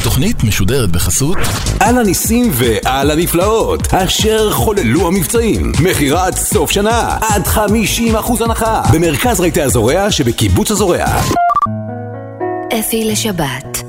התוכנית 0.00 0.44
משודרת 0.44 0.90
בחסות 0.90 1.38
על 1.80 1.98
הניסים 1.98 2.50
ועל 2.52 3.10
הנפלאות, 3.10 3.94
אשר 3.94 4.50
חוללו 4.50 5.06
המבצעים. 5.06 5.72
מכירת 5.82 6.36
סוף 6.36 6.70
שנה, 6.70 7.16
עד 7.20 7.46
50% 7.46 8.44
הנחה, 8.44 8.82
במרכז 8.92 9.40
רהיטי 9.40 9.62
הזורע 9.62 10.10
שבקיבוץ 10.10 10.70
הזורע. 10.70 11.06
אפי 12.80 13.04
לשבת 13.04 13.82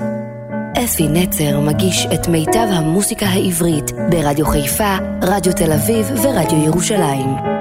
אפי 0.86 1.08
נצר 1.08 1.60
מגיש 1.60 2.08
את 2.14 2.28
מיטב 2.28 2.68
המוסיקה 2.72 3.26
העברית 3.26 3.92
ברדיו 4.10 4.46
חיפה, 4.46 4.98
רדיו 5.22 5.54
תל 5.54 5.72
אביב 5.72 6.08
ורדיו 6.24 6.66
ירושלים. 6.66 7.59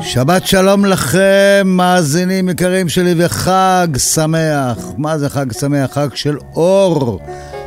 שבת 0.00 0.46
שלום 0.46 0.84
לכם, 0.84 1.62
מאזינים 1.64 2.48
יקרים 2.48 2.88
שלי, 2.88 3.14
וחג 3.16 3.88
שמח. 3.98 4.78
מה 4.98 5.18
זה 5.18 5.28
חג 5.28 5.52
שמח? 5.52 5.92
חג 5.92 6.08
של 6.14 6.36
אור, 6.54 7.20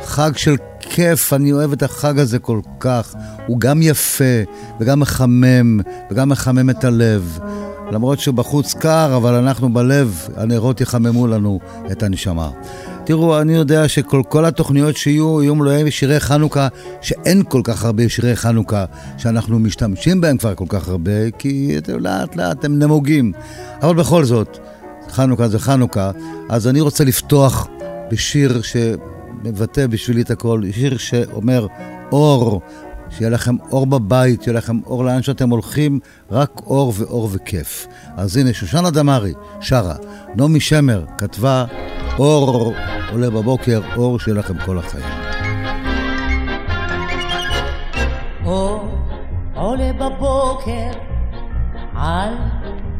חג 0.04 0.30
של 0.36 0.56
כיף, 0.80 1.32
אני 1.32 1.52
אוהב 1.52 1.72
את 1.72 1.82
החג 1.82 2.18
הזה 2.18 2.38
כל 2.38 2.60
כך. 2.80 3.14
הוא 3.46 3.60
גם 3.60 3.82
יפה, 3.82 4.24
וגם 4.80 5.00
מחמם, 5.00 5.80
וגם 6.10 6.28
מחמם 6.28 6.70
את 6.70 6.84
הלב. 6.84 7.38
למרות 7.90 8.20
שבחוץ 8.20 8.74
קר, 8.74 9.16
אבל 9.16 9.34
אנחנו 9.34 9.72
בלב, 9.74 10.28
הנרות 10.36 10.80
יחממו 10.80 11.26
לנו 11.26 11.60
את 11.92 12.02
הנשמה. 12.02 12.50
תראו, 13.04 13.40
אני 13.40 13.54
יודע 13.54 13.88
שכל 13.88 14.22
כל 14.28 14.44
התוכניות 14.44 14.96
שיהיו 14.96 15.42
יהיו 15.42 15.54
מלואי 15.54 15.90
שירי 15.90 16.20
חנוכה, 16.20 16.68
שאין 17.00 17.42
כל 17.48 17.60
כך 17.64 17.84
הרבה 17.84 18.08
שירי 18.08 18.36
חנוכה 18.36 18.84
שאנחנו 19.18 19.58
משתמשים 19.58 20.20
בהם 20.20 20.36
כבר 20.36 20.54
כל 20.54 20.64
כך 20.68 20.88
הרבה, 20.88 21.30
כי 21.38 21.76
לאט 21.88 22.36
לאט 22.36 22.64
הם 22.64 22.78
נמוגים. 22.78 23.32
אבל 23.82 23.94
בכל 23.94 24.24
זאת, 24.24 24.58
חנוכה 25.10 25.48
זה 25.48 25.58
חנוכה, 25.58 26.10
אז 26.48 26.68
אני 26.68 26.80
רוצה 26.80 27.04
לפתוח 27.04 27.68
בשיר 28.10 28.60
שמבטא 28.62 29.86
בשבילי 29.86 30.22
את 30.22 30.30
הכל, 30.30 30.62
שיר 30.72 30.96
שאומר 30.96 31.66
אור. 32.12 32.60
שיהיה 33.16 33.30
לכם 33.30 33.56
אור 33.70 33.86
בבית, 33.86 34.42
שיהיה 34.42 34.58
לכם 34.58 34.80
אור 34.86 35.04
לאן 35.04 35.22
שאתם 35.22 35.50
הולכים, 35.50 36.00
רק 36.30 36.60
אור 36.66 36.92
ואור 36.96 37.28
וכיף. 37.32 37.86
אז 38.16 38.36
הנה, 38.36 38.52
שושנה 38.52 38.90
דמארי 38.90 39.32
שרה, 39.60 39.94
נעמי 40.36 40.60
שמר 40.60 41.04
כתבה 41.18 41.64
אור 42.18 42.74
עולה 43.12 43.30
בבוקר, 43.30 43.80
אור 43.96 44.18
שיהיה 44.18 44.38
לכם 44.38 44.54
כל 44.66 44.78
החיים. 44.78 45.04
אור 48.44 48.88
עולה 49.54 49.92
בבוקר 49.92 50.90
על 51.94 52.34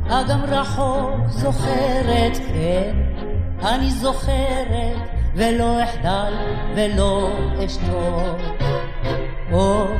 אגם 0.09 0.41
רחוק 0.49 1.11
זוכרת, 1.29 2.37
כן, 2.37 2.97
אני 3.63 3.91
זוכרת 3.91 4.97
ולא 5.35 5.85
אחדל 5.85 6.33
ולא 6.77 7.31
אשתוק. 7.65 8.63
אור 9.53 9.99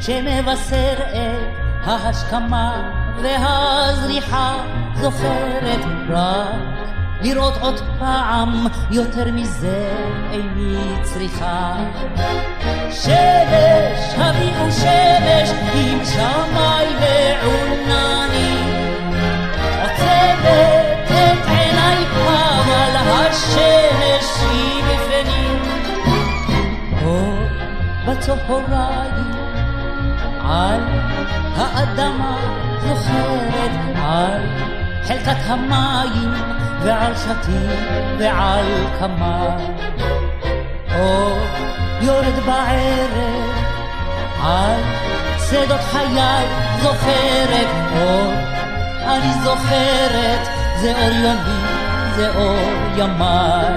שמבשר 0.00 0.94
את 0.98 1.58
ההשכמה 1.84 2.90
והזריחה 3.22 4.54
זוכרת 4.94 5.84
רק 6.08 6.78
לראות 7.22 7.54
עוד 7.60 7.80
פעם, 7.98 8.66
יותר 8.90 9.32
מזה 9.32 9.88
איני 10.32 11.02
צריכה. 11.02 11.76
שמש, 12.90 14.14
הביאו 14.16 14.72
שמש, 14.72 15.50
עם 15.74 16.04
שמי 16.04 16.84
לעונני. 17.00 18.58
עוצמת 19.82 21.08
את 21.08 21.46
עיניי, 21.48 22.04
אבל 22.26 22.96
השמש 22.96 23.77
בצהריים, 28.08 29.32
על 30.40 30.80
האדמה 31.56 32.36
זוכרת, 32.80 33.70
על 33.96 34.42
חלקת 35.04 35.36
המים 35.46 36.32
ועל 36.82 37.12
שתים 37.16 37.70
ועל 38.18 38.66
כמה. 38.98 39.56
אור 40.98 41.38
יורד 42.00 42.38
בערב 42.46 43.50
על 44.42 44.80
שדות 45.50 45.80
חיי 45.80 46.46
זוכרת 46.82 47.68
אור, 47.96 48.32
אני 49.06 49.32
זוכרת, 49.44 50.48
זה 50.80 50.92
אור 50.92 51.12
יומי, 51.12 51.64
זה 52.16 52.28
אור 52.36 52.56
ימיי. 52.96 53.74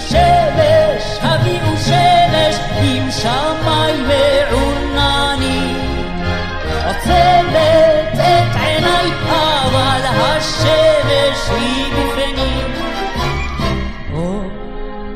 שמש, 0.00 1.18
הביאו 1.22 1.76
שמש, 1.76 2.19
עם 2.82 3.10
שמי 3.10 3.92
ועונני. 4.08 5.74
עוצמת 6.86 8.14
את 8.14 8.56
עיניי, 8.60 9.10
אבל 9.28 10.00
השמש 10.04 11.50
היא 11.50 11.84
בפנים. 11.92 12.70
אור 14.12 14.44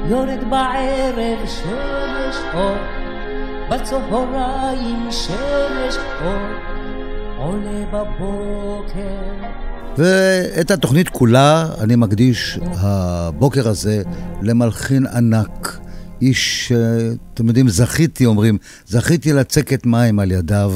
יורד 0.08 0.50
בערב 0.50 1.38
שמש 1.47 2.36
אור, 2.54 2.76
בצהריים 3.70 5.08
שמש 5.10 5.96
אור, 6.25 6.34
עולה 7.38 7.84
בבוקר. 7.92 9.54
ואת 9.98 10.70
התוכנית 10.70 11.08
כולה 11.08 11.66
אני 11.81 11.96
מקדיש 11.96 12.58
הבוקר 12.81 13.69
הזה 13.69 14.02
למלחין 14.42 15.06
ענק. 15.06 15.84
איש, 16.25 16.73
אתם 17.35 17.49
יודעים, 17.49 17.69
זכיתי, 17.69 18.27
אומרים, 18.27 18.59
זכיתי 18.87 19.33
לצקת 19.33 19.87
מים 19.87 20.19
על 20.19 20.33
ידיו. 20.33 20.73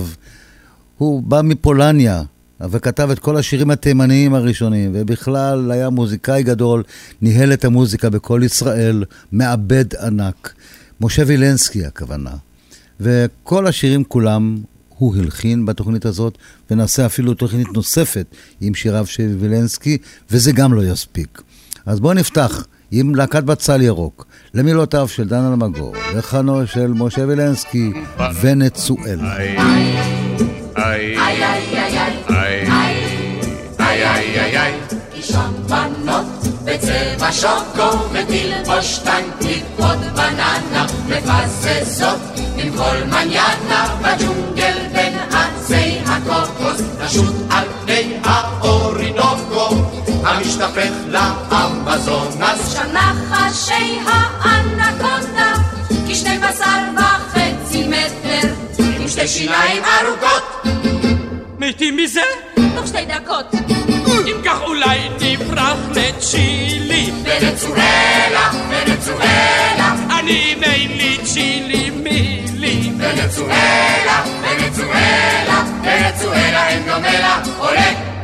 הוא 0.98 1.22
בא 1.22 1.40
מפולניה, 1.44 2.22
וכתב 2.60 3.10
את 3.10 3.18
כל 3.18 3.36
השירים 3.36 3.70
התימניים 3.70 4.34
הראשונים, 4.34 4.90
ובכלל 4.94 5.70
היה 5.70 5.90
מוזיקאי 5.90 6.42
גדול, 6.42 6.82
ניהל 7.22 7.52
את 7.52 7.64
המוזיקה 7.64 8.10
בכל 8.10 8.40
ישראל, 8.44 9.04
מעבד 9.32 9.94
ענק. 9.94 10.54
משה 11.00 11.22
וילנסקי 11.26 11.84
הכוונה. 11.84 12.30
וכל 13.00 13.66
השירים 13.66 14.04
כולם 14.04 14.58
הוא 14.88 15.16
הלחין 15.16 15.66
בתוכנית 15.66 16.06
הזאת, 16.06 16.38
ונעשה 16.70 17.06
אפילו 17.06 17.34
תוכנית 17.34 17.68
נוספת 17.74 18.26
עם 18.60 18.74
שיריו 18.74 19.06
של 19.06 19.36
וילנסקי, 19.38 19.98
וזה 20.30 20.52
גם 20.52 20.74
לא 20.74 20.84
יספיק. 20.84 21.42
אז 21.86 22.00
בואו 22.00 22.14
נפתח 22.14 22.66
עם 22.90 23.14
להקת 23.14 23.44
בצל 23.44 23.82
ירוק, 23.82 24.26
למילותיו 24.54 25.08
של 25.08 25.28
דן 25.28 25.44
אלמגור, 25.46 25.94
לחנו 26.16 26.66
של 26.66 26.86
משה 26.86 27.24
וילנסקי 27.28 27.92
ונצואל. 28.40 29.18
בצבע 36.64 37.32
שוקו 37.32 37.98
ותלבוש 38.12 39.00
על 47.50 47.64
פני 47.84 48.16
האורינוקו 48.24 49.87
המשתפך 50.24 50.90
לאמזונס 51.06 52.72
שנחשי 52.72 53.98
האנקונדה 54.04 55.52
כשני 56.08 56.38
בשר 56.38 56.80
וחצי 56.96 57.88
מטר 57.88 58.48
עם 58.78 59.08
שתי 59.08 59.28
שיניים 59.28 59.82
ארוכות. 59.84 60.62
מתים 61.58 61.96
מזה? 61.96 62.20
תוך 62.76 62.86
שתי 62.86 63.04
דקות. 63.04 63.54
אם 64.26 64.36
כך 64.44 64.60
אולי 64.62 64.98
נברח 65.20 65.78
לצ'ילי. 65.94 67.10
ונצואלה, 67.24 68.50
ונצואלה 68.68 69.94
אני 70.18 70.54
מיילי 70.60 71.18
צ'ילי 71.24 71.90
מילי. 71.90 72.92
ונצואלה, 72.98 74.24
ונצואלה 74.42 75.64
ונצואלה 75.82 76.68
אין 76.68 76.82
דומה 76.82 77.12
לה 77.12 77.42
עולה 77.58 78.17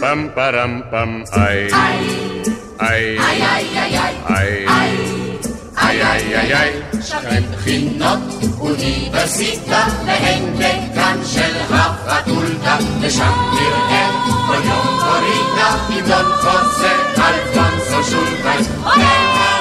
Pam 0.00 0.20
param 0.34 0.72
pam 0.90 1.24
ay. 1.32 1.68
Ay. 1.72 2.02
Ay 2.78 3.38
ay 3.54 3.64
ay 3.82 3.92
ay. 4.04 4.14
Ay. 4.68 4.92
איי 5.78 6.02
איי 6.02 6.36
איי 6.36 6.54
איי, 6.54 6.72
שווים 7.02 7.42
בחינות, 7.52 8.18
אוניברסיטה, 8.60 9.86
והנדק 10.06 10.94
כאן 10.94 11.16
של 11.24 11.56
הפקולטה, 11.70 12.76
ושם 13.00 13.32
נראה 13.52 14.10
כל 14.46 14.68
יום 14.68 14.98
קורינה, 15.00 15.86
עם 15.90 16.06
דון 16.06 16.32
חוזר, 16.36 16.96
אלפונסו 17.18 18.10
שולטייס, 18.10 18.68
עולה! 18.84 19.53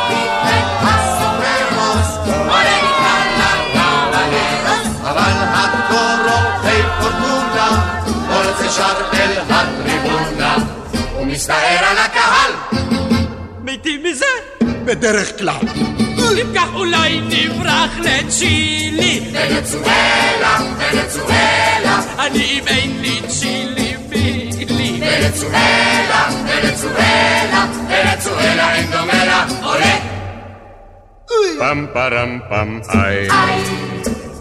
בדרך 14.96 15.38
כלל. 15.38 15.66
אם 16.42 16.48
כך 16.56 16.68
אולי 16.74 17.22
נברח 17.22 17.92
לצ'ילי. 18.00 19.32
ונצואלה, 19.34 20.58
ונצואלה. 20.78 22.02
אני 22.20 22.44
אם 22.44 22.68
אין 22.68 23.02
לי 23.02 23.22
צ'ילי 23.28 23.96
מילי. 24.10 25.02
ונצואלה, 25.02 26.30
ונצואלה, 26.46 27.66
ונצואלה 27.90 28.76
אין 28.76 28.86
דומה 28.92 29.26
לה. 29.26 29.46
עולה. 29.64 29.96
פם 31.60 31.86
פרם 31.94 32.40
פם 32.50 32.80
איי. 32.94 33.28
איי. 33.32 33.64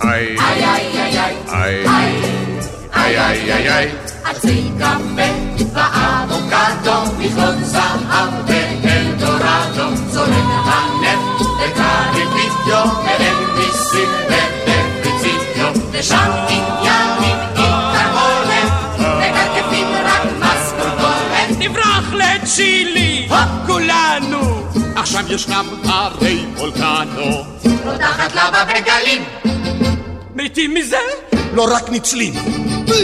איי 0.03 0.37
איי 0.39 0.87
איי 0.95 1.37
איי. 1.53 1.85
איי 2.95 3.19
איי 3.19 3.53
איי 3.53 3.73
איי. 3.73 3.91
עצי 4.25 4.71
קפה 4.79 5.29
ואבוקדו, 5.75 7.13
מכלות 7.19 7.65
זהב 7.65 8.51
ואלדורדו, 9.45 9.97
זורק 10.11 10.29
הנפט 10.65 11.41
וקריבידיו, 11.41 12.87
ואין 13.05 13.37
מיסים 13.59 14.09
ודפיצידיו, 14.29 15.73
ושם 15.91 16.31
עניינים 16.49 17.37
עם 17.57 17.73
תרמולת, 17.93 18.73
וקרקפים 18.99 19.87
רק 20.05 20.23
משכורתולת. 20.39 21.59
נברח 21.59 22.13
לצ'ילי, 22.13 23.29
כולנו. 23.67 24.63
עכשיו 24.97 25.33
ישנם 25.33 25.67
הרי 25.85 26.45
וולקנו. 26.57 27.45
רותחת 27.85 28.33
לבה 28.35 28.65
בגלים. 28.65 29.25
מתים 30.35 30.75
מזה? 30.75 30.97
לא 31.55 31.77
רק 31.77 31.91
ניצלים. 31.91 32.35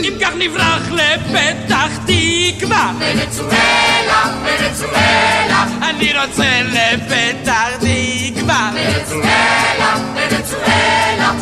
אם 0.04 0.12
כך 0.20 0.30
נברח 0.38 0.90
לפתח 0.90 1.90
תקווה. 2.06 2.92
ונצואלה, 3.00 4.40
ונצואלה. 4.44 5.64
אני 5.90 6.12
רוצה 6.22 6.62
לפתח 6.62 7.68
תקווה. 7.76 8.72
ונצואלה, 8.74 10.00
ונצואלה. 10.14 11.32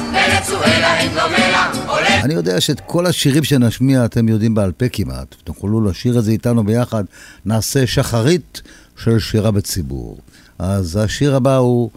אני 2.23 2.35
יודע 2.35 2.61
שאת 2.61 2.81
כל 2.87 3.07
השירים 3.07 3.45
שנשמיע 3.45 4.05
אתם 4.05 4.29
יודעים 4.29 4.55
בעל 4.55 4.73
פה 4.73 4.89
כמעט. 4.93 5.35
תוכלו 5.45 5.85
לשיר 5.85 6.19
את 6.19 6.25
זה 6.25 6.31
איתנו 6.31 6.65
ביחד. 6.65 7.05
נעשה 7.45 7.87
שחרית 7.87 8.63
של 9.05 9.19
שירה 9.19 9.51
בציבור. 9.51 10.19
אז 10.59 10.97
השיר 10.97 11.37
הבא 11.37 11.57
הוא 11.57 11.91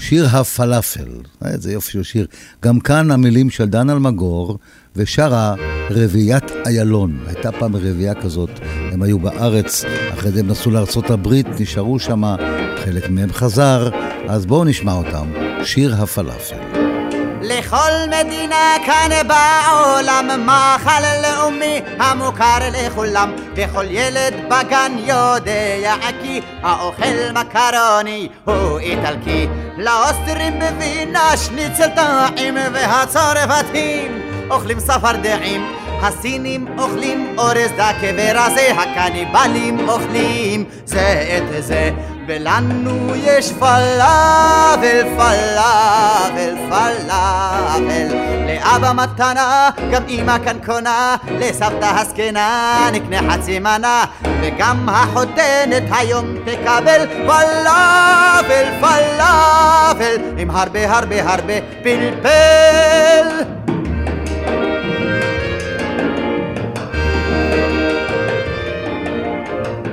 שיר 0.00 0.26
הפלאפל. 0.26 1.08
אה, 1.44 1.50
איזה 1.50 1.72
יופי 1.72 1.92
של 1.92 2.02
שיר. 2.02 2.26
גם 2.64 2.80
כאן 2.80 3.10
המילים 3.10 3.50
של 3.50 3.66
דן 3.68 3.90
אלמגור 3.90 4.58
ושרה 4.96 5.54
רביעיית 5.90 6.44
איילון. 6.66 7.18
הייתה 7.26 7.52
פעם 7.52 7.76
רביעייה 7.76 8.14
כזאת, 8.14 8.50
הם 8.92 9.02
היו 9.02 9.18
בארץ, 9.18 9.84
אחרי 10.14 10.30
זה 10.30 10.40
הם 10.40 10.46
נסעו 10.46 10.72
הברית, 11.10 11.46
נשארו 11.60 11.98
שם, 11.98 12.22
חלק 12.84 13.10
מהם 13.10 13.32
חזר, 13.32 13.90
אז 14.28 14.46
בואו 14.46 14.64
נשמע 14.64 14.92
אותם. 14.92 15.32
שיר 15.64 15.94
הפלאפל. 15.94 16.79
לכל 17.50 17.90
מדינה 18.06 18.74
כאן 18.86 19.10
בעולם 19.26 20.46
מאכל 20.46 21.02
לאומי 21.22 21.80
המוכר 21.98 22.58
לכולם. 22.72 23.32
וכל 23.56 23.84
ילד 23.90 24.34
בגן 24.48 24.92
יודע 24.98 25.94
כי 26.22 26.40
האוכל 26.62 27.32
מקרוני 27.34 28.28
הוא 28.44 28.78
איטלקי. 28.78 29.46
לאוסטרים 29.76 30.58
בווינה 30.58 31.36
שניצל 31.36 31.88
טעים 31.88 32.54
והצרפתים 32.72 34.22
אוכלים 34.50 34.78
צפרדעים 34.78 35.72
הסינים 36.02 36.78
אוכלים 36.78 37.34
אורז 37.38 37.70
דקה 37.76 38.06
ורזה 38.16 38.72
הקניבלים 38.72 39.88
אוכלים. 39.88 40.64
זה 40.84 41.38
את 41.38 41.64
זה 41.64 41.90
ולנו 42.30 43.14
יש 43.16 43.52
פלאבל, 43.52 45.02
פלאבל, 45.16 46.54
פלאבל. 46.68 48.06
לאבא 48.46 48.92
מתנה, 48.94 49.70
גם 49.92 50.02
אמא 50.08 50.36
כאן 50.44 50.56
קונה 50.66 51.16
לסבתא 51.38 51.90
הזקנה 52.00 52.88
נקנה 52.92 53.32
חצי 53.32 53.58
מנה. 53.58 54.04
וגם 54.42 54.88
החותנת 54.88 55.82
היום 55.90 56.26
תקבל 56.44 57.06
פלאבל, 57.26 58.64
פלאבל. 58.80 60.16
עם 60.38 60.50
הרבה 60.50 60.96
הרבה 60.96 61.32
הרבה 61.32 61.54
פלפל 61.82 63.59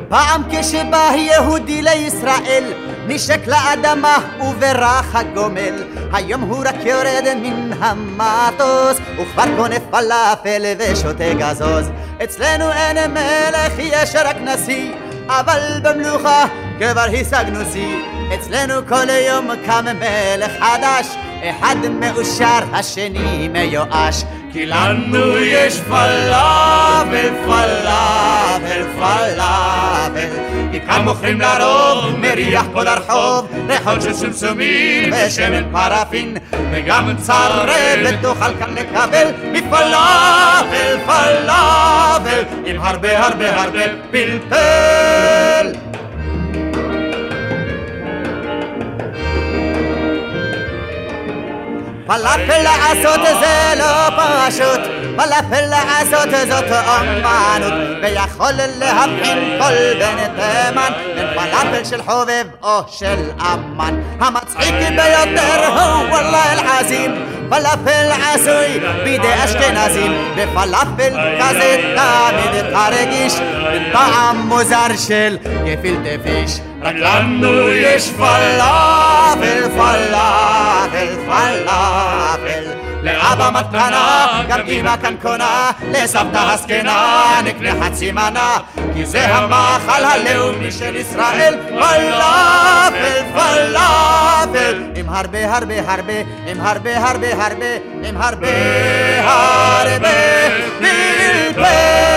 פעם 0.09 0.43
כשבא 0.51 1.11
יהודי 1.15 1.81
לישראל 1.81 2.73
נשק 3.07 3.47
לאדמה 3.47 4.17
וברח 4.39 5.15
הגומל. 5.15 5.83
היום 6.13 6.41
הוא 6.41 6.63
רק 6.65 6.75
יורד 6.85 7.33
מן 7.41 7.73
המטוס 7.79 8.97
וכבר 9.21 9.43
קונה 9.57 9.79
פלאפל 9.79 10.61
ושותה 10.79 11.33
גזוז. 11.33 11.89
אצלנו 12.23 12.71
אין 12.71 13.11
מלך 13.11 13.73
יש 13.79 14.15
רק 14.15 14.35
נשיא 14.41 14.93
אבל 15.27 15.59
במלוכה 15.83 16.45
כבר 16.79 17.05
השגנו 17.21 17.59
שיא. 17.73 17.97
אצלנו 18.35 18.87
כל 18.87 19.09
יום 19.09 19.49
קם 19.65 19.85
מלך 19.99 20.51
חדש 20.59 21.07
אחד 21.43 21.75
מאושר 21.99 22.59
השני 22.73 23.47
מיואש 23.47 24.23
כי 24.57 24.65
לנו 24.65 25.37
יש 25.37 25.81
פלאבל, 25.81 27.29
פלאבל, 27.45 28.83
פלאבל. 28.95 30.29
כי 30.71 30.81
כאן 30.81 31.01
מוכרים 31.03 31.41
לרוב 31.41 32.19
מריח 32.19 32.65
כל 32.73 32.87
הרחוב 32.87 33.47
ריחות 33.67 34.01
של 34.01 34.13
סמסומים 34.13 35.13
ושמן 35.13 35.71
פרפין. 35.71 36.37
וגם 36.71 37.17
צרבת 37.17 38.15
תוכל 38.21 38.57
כאן 38.59 38.75
לקבל 38.75 39.27
מפלאבל, 39.51 40.97
פלאבל. 41.05 42.43
עם 42.65 42.81
הרבה 42.81 43.25
הרבה 43.25 43.61
הרבה 43.61 43.81
פלפל 44.11 45.86
פלאפל 52.07 52.63
לעשות 52.63 53.19
זה 53.39 53.73
לא 53.79 54.09
פשוט, 54.17 54.79
פלאפל 55.15 55.65
לעשות 55.69 56.29
זאת 56.49 56.71
אומנות, 56.71 57.73
ויכול 58.01 58.51
להבחין 58.79 59.59
כל 59.59 59.99
בן 59.99 60.17
תימן 60.35 60.91
בין 61.15 61.27
פלאפל 61.33 61.83
של 61.83 62.01
חובב 62.03 62.45
או 62.63 62.79
של 62.87 63.29
אמן. 63.41 64.01
המצחיק 64.19 64.75
ביותר 64.89 65.67
הוא 65.67 66.09
וואלה 66.09 66.53
אל-עזים, 66.53 67.25
פלאפל 67.49 68.09
עשוי 68.33 68.79
בידי 69.03 69.33
אשכנזים, 69.45 70.33
בפלאפל 70.35 71.13
כזה 71.39 71.93
תמיד 71.95 72.61
תרגיש 72.73 73.33
בטעם 73.73 74.37
מוזר 74.37 74.87
של 75.07 75.37
גפילטע 75.65 76.23
פיש. 76.23 76.59
רק 76.81 76.95
לנו 76.95 77.69
יש 77.69 78.09
פלאפל, 78.09 79.69
פלאפל, 79.69 81.15
פלאפל. 81.25 82.63
לאבא 83.03 83.49
מתנה, 83.53 84.27
גם 84.47 84.59
אמא 84.67 84.95
כאן 85.01 85.15
קונה, 85.21 85.71
לסבתא 85.91 86.37
הזקנה 86.37 87.39
נקנה 87.43 87.85
חצי 87.85 88.11
מנה, 88.11 88.57
כי 88.93 89.05
זה 89.05 89.35
המאכל 89.35 90.03
הלאומי 90.03 90.71
של 90.71 90.95
ישראל, 90.95 91.55
פלאפל, 91.69 93.21
פלאפל, 93.33 94.83
עם 94.95 95.09
הרבה 95.09 95.55
הרבה 95.55 95.91
הרבה, 95.91 96.13
עם 96.47 96.61
הרבה 96.61 97.09
הרבה 97.09 97.45
הרבה, 97.45 97.65
עם 98.03 98.17
הרבה 98.17 98.47
הרבה 99.23 100.09
פלפל. 100.79 102.16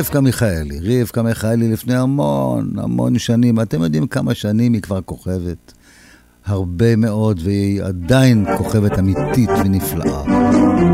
רבקה 0.00 0.20
מיכאלי, 0.20 1.02
רבקה 1.02 1.22
מיכאלי 1.22 1.72
לפני 1.72 1.94
המון 1.94 2.72
המון 2.78 3.18
שנים, 3.18 3.60
אתם 3.60 3.82
יודעים 3.82 4.06
כמה 4.06 4.34
שנים 4.34 4.72
היא 4.72 4.82
כבר 4.82 5.00
כוכבת? 5.00 5.72
הרבה 6.46 6.96
מאוד, 6.96 7.40
והיא 7.44 7.82
עדיין 7.82 8.46
כוכבת 8.56 8.98
אמיתית 8.98 9.50
ונפלאה. 9.64 10.22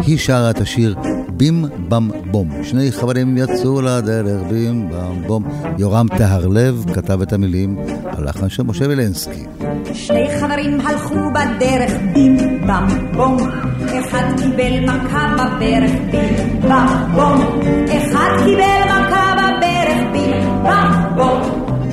היא 0.07 0.19
שרה 0.19 0.51
את 0.51 0.61
השיר 0.61 0.97
בים 1.37 1.65
בם 1.89 2.09
בום. 2.31 2.51
שני 2.63 2.93
חברים 2.93 3.37
יצאו 3.37 3.83
לדרך 3.83 4.43
בים 4.49 4.89
בם 4.91 5.23
בום. 5.27 5.45
יורם 5.79 6.07
טהרלב 6.19 6.85
כתב 6.95 7.23
את 7.23 7.33
המילים, 7.33 7.79
הלחן 8.05 8.49
של 8.49 8.63
משה 8.63 8.89
וילנסקי. 8.89 9.45
שני 9.93 10.29
חברים 10.41 10.81
הלכו 10.81 11.15
בדרך 11.31 11.93
בים 12.13 12.67
בם 12.67 12.87
בום 13.17 13.37
אחד 14.01 14.25
קיבל 14.37 14.85
מכה 14.85 15.35
בברך 15.35 15.91
בים 16.11 16.61
בם 16.61 16.87
בום 17.15 17.63
אחד 17.89 18.31
קיבל 18.45 18.83
מכה 18.85 19.35
בברך 19.39 19.99
בים 20.13 20.63
בם 20.63 21.17
בום 21.17 21.41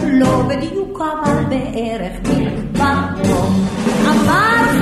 לא 0.04 0.50
בדיוק 0.50 1.02
אבל 1.02 1.44
בערך 1.50 2.14
בים 2.24 2.72
בם 2.74 3.04
בום 3.24 3.66
אמר 4.08 4.73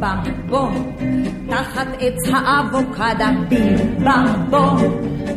בים 0.00 0.24
במ 0.24 0.48
בום 0.48 0.96
תחת 1.48 1.86
עץ 1.98 2.28
האבוקדה 2.32 3.30
בים 3.48 4.04
במ 4.04 4.50
בום 4.50 4.76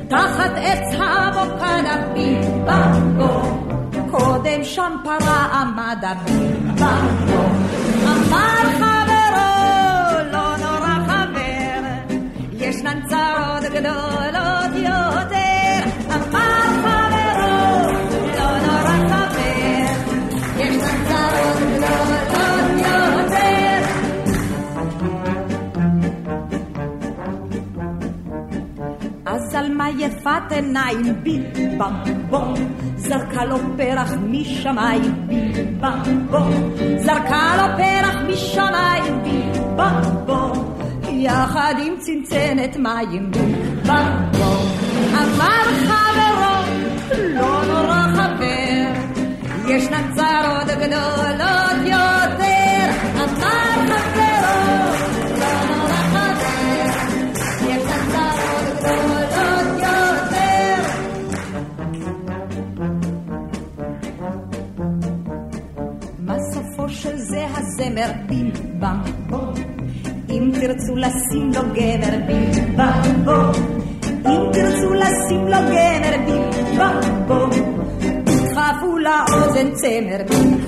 תחת 0.07 0.51
עץ 0.55 0.95
האבוקדה 0.99 1.95
בים 2.13 2.65
במ 2.65 3.17
בום 3.17 3.67
קודם 4.11 4.63
שם 4.63 4.95
פרה 5.03 5.45
עמדה 5.61 6.13
בים 6.25 6.75
במ 6.75 7.25
בום 7.27 7.65
אמר 8.05 8.61
חברו 8.79 10.31
לא 10.31 10.57
נורא 10.57 10.97
חבר 11.07 11.81
ישנן 12.53 12.99
צרות 13.07 13.63
גדולות 13.73 14.30
יפת 30.01 30.51
עיניים 30.51 31.23
בי 31.23 31.39
בם 31.77 31.93
בום 32.29 32.53
זרקה 32.95 33.45
לו 33.45 33.57
פרח 33.77 34.11
משמיים 34.21 35.27
בי 35.27 35.51
בם 35.79 36.27
בום 36.29 36.73
זרקה 36.97 37.55
לו 37.57 37.77
פרח 37.77 38.15
משמיים 38.27 39.23
בי 39.23 39.59
בם 39.75 40.01
בום 40.25 40.75
יחד 41.09 41.73
עם 41.85 41.93
צנצנת 41.99 42.77
מים 42.77 43.31
בי 43.31 43.53
בם 43.87 44.31
בום 44.31 44.65
אמר 45.13 45.63
חברו 45.87 46.75
לא 47.19 47.65
נורא 47.65 48.07
חבר 48.13 48.91
ישנן 49.67 50.13
צרות 50.15 50.77
גדולות 50.79 51.85
יותר 51.85 52.20
לשים 71.01 71.51
לו 71.55 71.61
בם 72.75 73.25
בום 73.25 73.51
אם 74.25 74.51
תרצו 74.53 74.93
לשים 74.93 75.47
לו 75.47 75.57
בם 76.77 76.99
בום 77.27 77.49
תדחפו 78.25 78.97
לאוזן 78.97 79.71
צמר 79.73 80.21
בים 80.29 80.60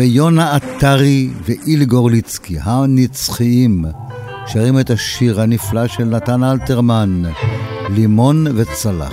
ויונה 0.00 0.54
עטרי 0.54 1.28
ואילי 1.42 1.84
גורליצקי, 1.84 2.56
הנצחיים, 2.62 3.84
שרים 4.46 4.80
את 4.80 4.90
השיר 4.90 5.40
הנפלא 5.40 5.86
של 5.86 6.04
נתן 6.04 6.44
אלתרמן, 6.44 7.22
לימון 7.90 8.46
וצלחת. 8.56 9.12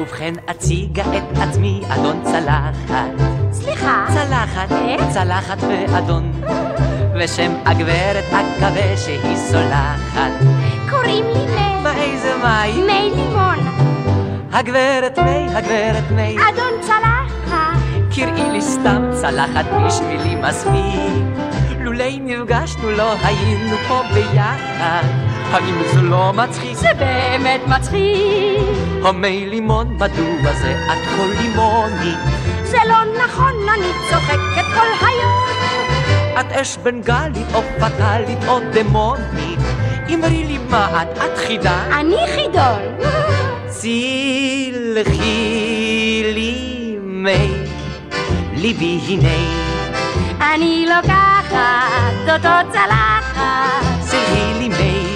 ובכן 0.00 0.34
אציגה 0.50 1.02
את 1.02 1.38
עצמי 1.38 1.80
אדון 1.88 2.22
צלחת. 2.24 3.10
סליחה. 3.52 4.06
צלחת, 4.08 4.68
צלחת 5.12 5.58
ואדון. 5.62 6.32
ושם 7.20 7.52
הגברת 7.64 8.24
אקווה 8.24 8.96
שהיא 8.96 9.36
סולחת. 9.36 10.32
קוראים 10.90 11.24
לי 11.24 11.46
מי. 11.46 11.82
מה 11.82 12.02
איזה 12.02 12.32
מים? 12.42 12.86
מי 12.86 13.10
לימון. 13.16 13.58
הגברת 14.52 15.18
מי, 15.18 15.56
הגברת 15.56 16.10
מי. 16.10 16.36
אדון. 16.36 16.63
קראי 18.16 18.50
לי 18.52 18.62
סתם 18.62 19.10
צלחת 19.12 19.64
בשבילי 19.86 20.34
מספיק. 20.34 21.24
לולי 21.80 22.18
נפגשנו 22.20 22.90
לא 22.90 23.12
היינו 23.22 23.76
פה 23.88 24.02
ביחד. 24.14 25.02
האם 25.50 25.82
זה 25.94 26.00
לא 26.00 26.32
מצחיק? 26.32 26.76
זה 26.76 26.88
באמת 26.98 27.60
מצחיק. 27.66 28.58
המי 29.04 29.46
לימון, 29.46 29.94
מדוע 29.94 30.52
זה 30.62 30.76
את 30.86 30.98
כל 31.16 31.28
לימונית? 31.42 32.18
זה 32.64 32.78
לא 32.88 33.24
נכון, 33.24 33.52
אני 33.74 33.92
צוחקת 34.10 34.66
כל 34.74 35.06
היום. 35.06 35.44
את 36.40 36.52
אש 36.52 36.76
בנגלית 36.76 37.46
או 37.54 37.62
פטאלית 37.80 38.44
או 38.48 38.60
דמונית. 38.72 39.58
אמרי 40.14 40.44
לי 40.44 40.58
מה 40.70 41.02
את, 41.02 41.18
את 41.18 41.38
חידה? 41.38 41.98
אני 42.00 42.16
חידון. 42.34 42.82
סלחי 43.68 45.22
לי 46.34 46.96
מי 47.00 47.63
ליבי 48.64 49.00
הנה. 49.08 49.28
אני 50.54 50.86
לוקחת 50.88 52.14
אותו 52.22 52.72
צלחת. 52.72 53.82
סלחי 54.00 54.52
לי 54.58 54.68
מי 54.68 55.06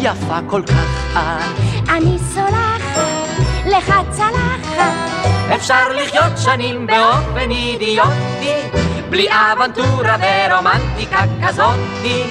יפה 0.00 0.38
כל 0.46 0.62
כך 0.66 1.12
את. 1.12 1.62
אני 1.90 2.18
סולחת 2.34 3.40
לך 3.66 3.92
צלחת. 4.10 4.92
אפשר 5.54 5.88
לחיות 5.88 6.38
שנים 6.44 6.86
באופן 6.86 7.50
אידיוטי, 7.50 8.78
בלי 9.10 9.26
אבנטורה 9.30 10.16
ורומנטיקה 10.20 11.24
כזאתי. 11.46 12.22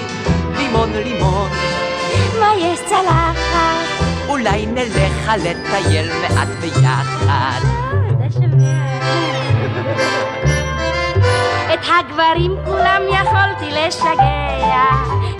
לימון 0.56 0.92
לימון, 0.92 1.50
מה 2.40 2.52
יש 2.58 2.80
צלחת? 2.80 4.04
אולי 4.28 4.66
נלך 4.66 5.32
לטייל 5.38 6.10
מעט 6.22 6.48
ביחד. 6.60 7.60
את 11.80 11.86
הגברים 12.00 12.56
כולם 12.64 13.02
יכולתי 13.08 13.70
לשגע, 13.70 14.84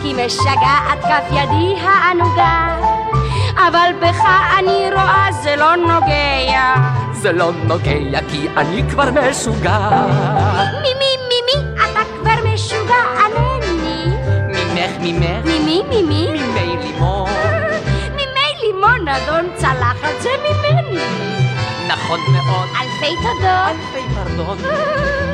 כי 0.02 0.14
משגעת 0.24 1.00
כף 1.02 1.24
ידי 1.30 1.80
הענוגה. 1.80 2.76
אבל 3.68 3.90
בך 4.00 4.24
אני 4.58 4.90
רואה 4.92 5.28
זה 5.42 5.56
לא 5.56 5.76
נוגע. 5.76 6.74
זה 7.12 7.32
לא 7.32 7.50
נוגע 7.64 8.20
כי 8.30 8.48
אני 8.56 8.82
כבר 8.90 9.10
משוגע. 9.10 9.78
ממי 10.82 11.12
ממי 11.28 11.72
אתה 11.74 12.00
כבר 12.14 12.52
משוגע 12.54 13.02
ענני. 13.18 14.04
ממך 14.48 14.90
ממך 15.00 15.44
ממי 15.44 15.82
ממי? 15.88 16.28
ממי 16.30 16.76
לימון. 16.82 17.30
ממי 18.12 18.52
לימון 18.62 19.08
אדון 19.08 19.46
צלחת 19.56 20.20
זה 20.20 20.30
ממני. 20.44 21.37
נכון 21.88 22.20
מאוד. 22.32 22.68
אלפי 22.80 23.16
תודות. 23.16 23.76
אלפי 23.96 24.14
פרדון. 24.14 24.58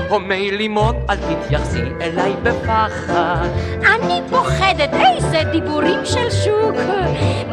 הומי 0.08 0.50
לימון, 0.50 0.96
אל 1.10 1.16
תתייחסי 1.16 1.82
אליי 2.00 2.34
בפחד. 2.42 3.48
אני 3.86 4.20
פוחדת, 4.30 4.90
איזה 4.94 5.42
דיבורים 5.52 5.98
של 6.04 6.30
שוק. 6.30 6.74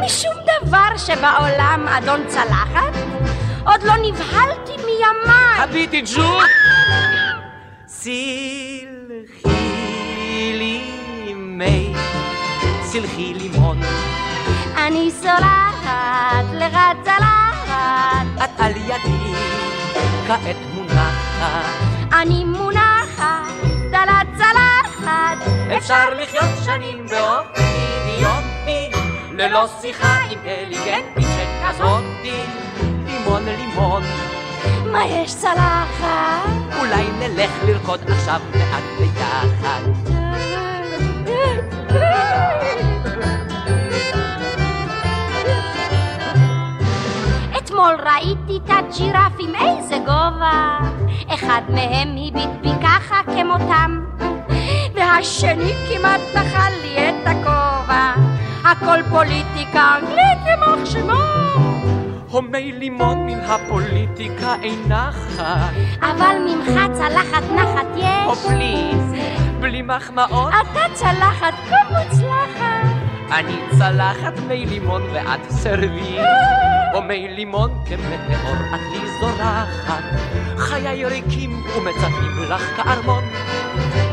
משום 0.00 0.34
דבר 0.62 0.96
שבעולם, 0.96 1.86
אדון 1.88 2.20
צלחת, 2.28 2.92
עוד 3.66 3.82
לא 3.82 3.92
נבהלתי 3.96 4.72
מימיי. 4.76 5.58
הביטי 5.58 6.02
ג'וק! 6.16 6.42
סלחי 7.86 8.86
לי 10.54 11.34
מי, 11.36 11.94
סלחי 12.82 13.34
לימון. 13.34 13.80
אני 14.76 15.10
סולחת 15.10 16.44
לך 16.52 16.78
צלחת. 17.04 17.21
את 18.44 18.60
על 18.60 18.72
ידי 18.76 19.34
כעת 20.26 20.56
מונחת. 20.74 21.64
אני 22.12 22.44
מונחת 22.44 23.52
על 23.92 24.08
הצלחת. 24.08 25.52
אפשר 25.76 26.14
לחיות 26.14 26.64
שנים 26.64 27.06
באופן 27.06 27.62
אידיוטי, 27.62 28.90
ללא 29.30 29.66
שיחה 29.80 30.18
אינטליגנטית 30.30 31.24
שכזאתי. 31.24 32.42
לימון 33.06 33.44
לימון, 33.44 34.02
מה 34.92 35.04
יש 35.04 35.34
צלחת? 35.34 36.48
אולי 36.80 37.04
נלך 37.18 37.50
לרקוד 37.66 38.00
עכשיו 38.10 38.40
מעט 38.54 38.82
ביחד. 38.98 40.11
אתמול 47.72 47.96
ראיתי 48.12 48.60
את 48.64 48.70
הג'ירפים, 48.70 49.54
איזה 49.54 49.98
גובה. 49.98 50.78
אחד 51.34 51.60
מהם 51.68 52.08
הביט 52.08 52.50
בי 52.60 52.68
ככה 52.82 53.20
כמותם, 53.24 54.00
והשני 54.94 55.72
כמעט 55.88 56.20
נחל 56.34 56.72
לי 56.82 57.08
את 57.08 57.26
הכובע. 57.26 58.14
הכל 58.64 59.02
פוליטיקה 59.10 59.94
אנגלית 59.98 60.46
יימח 60.46 60.84
שמו. 60.84 61.22
הומי 62.30 62.72
לימון 62.72 63.26
מן 63.26 63.40
הפוליטיקה 63.40 64.54
אין 64.62 64.82
נחת. 64.88 65.72
אבל 66.00 66.36
ממך 66.46 66.92
צלחת 66.92 67.42
נחת 67.54 67.86
יש. 67.96 68.26
או 68.26 68.34
פליז, 68.34 69.14
בלי 69.60 69.82
מחמאות. 69.82 70.52
אתה 70.62 70.94
צלחת 70.94 71.54
כה 71.68 71.76
מוצלחת. 71.90 72.86
אני 73.30 73.56
צלחת 73.78 74.38
מי 74.48 74.66
לימון 74.66 75.02
ואת 75.12 75.50
סרבי. 75.50 76.18
או 76.94 77.02
מי 77.02 77.28
לימון 77.28 77.70
כמטאור 77.86 78.74
את 78.74 78.80
לי 78.92 79.00
זורחת. 79.20 80.02
חיי 80.56 81.04
ריקים 81.04 81.62
ומצפים 81.76 82.42
לך 82.50 82.76
כארמון. 82.76 83.24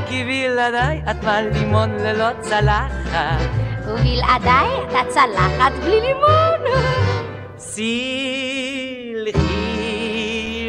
כי 0.08 0.24
בלעדיי 0.24 1.02
את 1.12 1.24
לימון 1.54 1.90
ללא 1.90 2.28
צלחת. 2.40 3.50
ובלעדיי 3.88 4.70
אתה 4.90 5.00
צלחת 5.08 5.72
בלי 5.84 6.02
לימון. 6.02 6.60
סלחי 7.58 7.90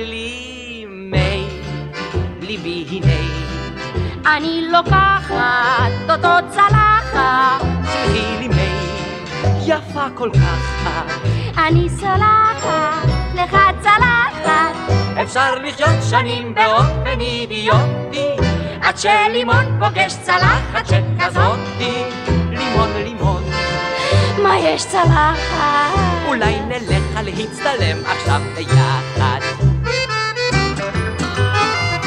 לי 0.07 0.87
מי 0.88 1.49
ליבי 2.40 2.85
הנה. 2.90 3.21
אני 4.37 4.69
לוקחת 4.73 5.93
אותו 6.11 6.49
צלחת. 6.50 7.61
סלחי 7.85 8.37
לי 8.38 8.49
מי 8.49 8.71
יפה 9.67 10.07
כל 10.14 10.31
כך. 10.35 11.40
אני 11.59 11.88
סולחת 11.90 13.09
לך 13.35 13.57
צלחת. 13.83 14.75
אפשר 15.23 15.54
לחיות 15.54 16.02
שנים 16.11 16.54
באופן 16.54 17.21
אידיוטי 17.21 18.28
עד 18.80 18.99
שלימון 18.99 19.64
פוגש 19.80 20.16
צלחת 20.23 20.87
שכזאתי 20.87 22.04
לימון 22.50 22.90
לימון 23.04 23.42
מה 24.42 24.59
יש 24.59 24.87
צלחת? 24.87 25.99
אולי 26.28 26.61
נלך 26.61 27.21
להצטלם 27.25 27.97
עכשיו 28.04 28.40
ביחד 28.57 29.40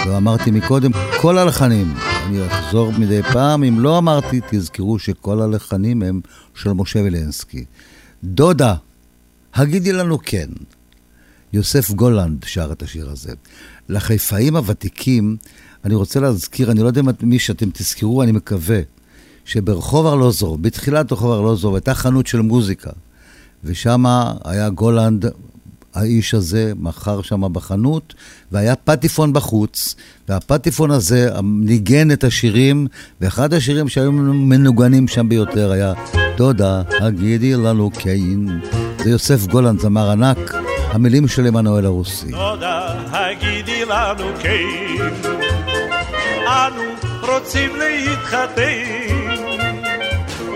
לא 0.05 0.17
אמרתי 0.17 0.51
מקודם, 0.51 0.91
כל 1.21 1.38
הלחנים. 1.38 1.93
אני 2.27 2.47
אחזור 2.47 2.91
מדי 3.00 3.23
פעם, 3.23 3.63
אם 3.63 3.79
לא 3.79 3.97
אמרתי, 3.97 4.41
תזכרו 4.50 5.00
שכל 5.00 5.41
הלחנים 5.41 6.03
הם 6.03 6.21
של 6.55 6.73
משה 6.73 7.00
וילנסקי. 7.00 7.65
דודה, 8.23 8.73
הגידי 9.55 9.91
לנו 9.91 10.17
כן. 10.24 10.48
יוסף 11.53 11.91
גולנד 11.91 12.43
שר 12.45 12.72
את 12.72 12.83
השיר 12.83 13.10
הזה. 13.10 13.33
לחיפאים 13.89 14.55
הוותיקים, 14.55 15.38
אני 15.86 15.95
רוצה 15.95 16.19
להזכיר, 16.19 16.72
אני 16.72 16.81
לא 16.81 16.88
יודע 16.88 17.01
מי 17.22 17.39
שאתם 17.39 17.69
תזכרו, 17.74 18.24
אני 18.24 18.31
מקווה, 18.31 18.79
שברחוב 19.45 20.05
ארלוזור, 20.05 20.57
בתחילת 20.57 21.12
רחוב 21.12 21.31
ארלוזור, 21.31 21.75
הייתה 21.75 21.93
חנות 21.93 22.27
של 22.27 22.41
מוזיקה, 22.41 22.91
ושם 23.63 24.05
היה 24.45 24.69
גולנד, 24.69 25.25
האיש 25.93 26.33
הזה, 26.33 26.74
מכר 26.75 27.22
שם 27.22 27.53
בחנות, 27.53 28.13
והיה 28.51 28.75
פטיפון 28.75 29.33
בחוץ, 29.33 29.95
והפטיפון 30.29 30.91
הזה 30.91 31.29
ניגן 31.43 32.12
את 32.12 32.24
השירים, 32.24 32.88
ואחד 33.22 33.53
השירים 33.53 33.89
שהיו 33.89 34.12
מנוגנים 34.12 35.07
שם 35.07 35.29
ביותר 35.29 35.72
היה 35.72 35.93
דודה, 36.38 36.81
הגידי 37.01 37.53
לנו 37.55 37.91
קיין. 37.91 38.62
זה 39.03 39.10
יוסף 39.10 39.48
גולנד, 39.48 39.79
זמר 39.79 40.12
ענק, 40.12 40.53
המילים 40.91 41.27
של 41.27 41.45
עמנואל 41.45 41.86
הרוסי. 41.86 42.31
דודה, 42.31 42.95
הגידי 43.12 43.86
לנו 43.86 44.24
כן, 44.39 44.98
אנו 46.48 46.83
רוצים 47.22 47.72
להתחתן. 47.75 48.63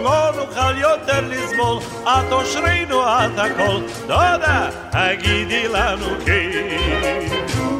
לא 0.03 0.31
נוכל 0.37 0.77
יותר 0.77 1.21
לסבול, 1.29 1.79
את 2.03 2.31
אושרינו 2.31 3.01
את 3.03 3.39
הכל. 3.39 3.81
דודה, 4.07 4.69
הגידי 4.91 5.67
לנו 5.67 6.05
כן. 6.25 7.76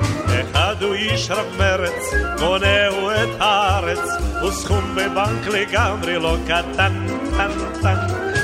אחד 0.78 0.84
הוא 0.84 0.94
איש 0.94 1.32
רב 1.32 1.46
מרץ, 1.58 2.14
קונהו 2.38 3.12
את 3.12 3.30
הארץ, 3.40 4.10
וסכום 4.44 4.96
בבנק 4.96 5.48
לגמרי 5.48 6.20
לא 6.20 6.38
קטן, 6.46 7.08
טן, 7.38 7.50
טן. 7.82 7.96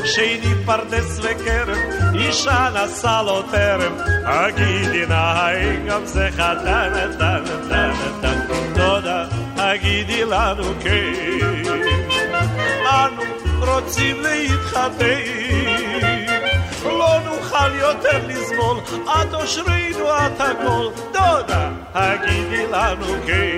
שני 0.05 0.53
פרדס 0.65 1.19
וכרם, 1.19 1.77
אישה 2.15 2.69
נשא 2.73 3.21
לו 3.25 3.41
טרם, 3.41 3.93
הגידי 4.25 5.05
נא 5.05 5.13
האם 5.13 5.87
גם 5.87 6.05
זה 6.05 6.29
חתן, 6.31 7.11
טן, 7.19 7.43
טן, 7.69 7.93
טן. 8.21 8.39
דודה, 8.73 9.25
הגידי 9.57 10.25
לנו 10.25 10.73
כן. 10.83 11.13
אנו 12.85 13.23
רוצים 13.59 14.21
להתחתן, 14.21 15.43
לא 15.63 16.01
נוכל 16.01 16.12
יותר 17.83 18.27
לסבול, 18.27 18.77
את 19.05 19.33
אושרינו 19.33 20.09
את 20.09 20.41
הכל, 20.41 20.87
דודה, 21.11 21.69
הגידי 21.93 22.65
לנו 22.71 23.05
כן. 23.27 23.57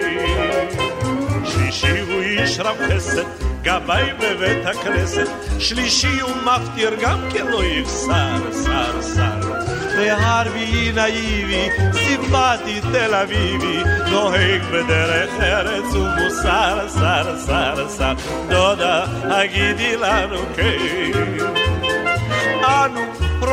שלישי 1.46 2.00
הוא 2.00 2.22
איש 2.22 2.60
רב 2.60 2.78
חסד, 2.90 3.24
גבאי 3.62 4.10
בבית 4.20 4.66
הכנסת, 4.66 5.28
שלישי 5.60 6.20
הוא 6.22 6.32
מפטיר 6.46 6.92
גם 7.02 7.20
כן 7.34 7.48
לא 7.48 7.64
יחסר, 7.64 8.38
שר, 8.64 9.02
שר. 9.16 9.52
והרביעי 9.98 10.92
נאיבי, 10.92 11.70
סימפטי 11.94 12.82
תל 12.82 13.16
אביבי, 13.16 13.84
נוהג 14.12 14.62
בדרך 14.72 15.30
ארץ 15.42 15.94
ומוסר, 15.94 16.88
שר, 17.00 17.36
שר, 17.48 17.90
שר. 17.98 18.14
דודה, 18.50 19.06
הגידי 19.24 19.98
לנו 19.98 20.40
כן. 20.56 20.78
אנו 22.64 23.02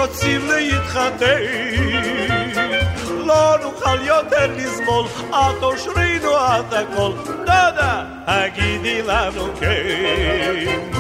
רוצים 0.03 0.49
להתחתן, 0.49 1.43
לא 3.27 3.57
נוכל 3.63 4.07
יותר 4.07 4.57
לסבול, 4.57 5.07
את 5.31 5.63
אושרינו 5.63 6.37
את 6.37 6.73
הכל. 6.73 7.13
דודה, 7.27 8.05
הגידי 8.27 9.03
לנו 9.03 9.49
כן. 9.61 10.92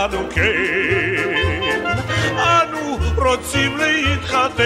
לנו 0.00 0.30
כן, 0.30 1.84
אנו 2.36 2.98
רוצים 3.16 3.76
להתחתן, 3.76 4.64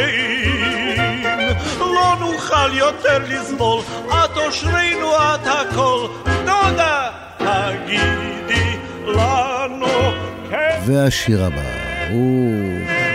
לא 1.79 2.17
נוכל 2.21 2.77
יותר 2.77 3.19
לסבול, 3.29 3.81
את 4.09 4.37
אושרינו 4.37 5.17
את 5.17 5.47
הכל, 5.47 6.07
דודה, 6.25 7.11
הגידי 7.41 8.77
לנו 9.07 10.13
כן. 10.51 10.81
והשיר 10.87 11.45
הבא 11.45 11.63
הוא 12.11 12.53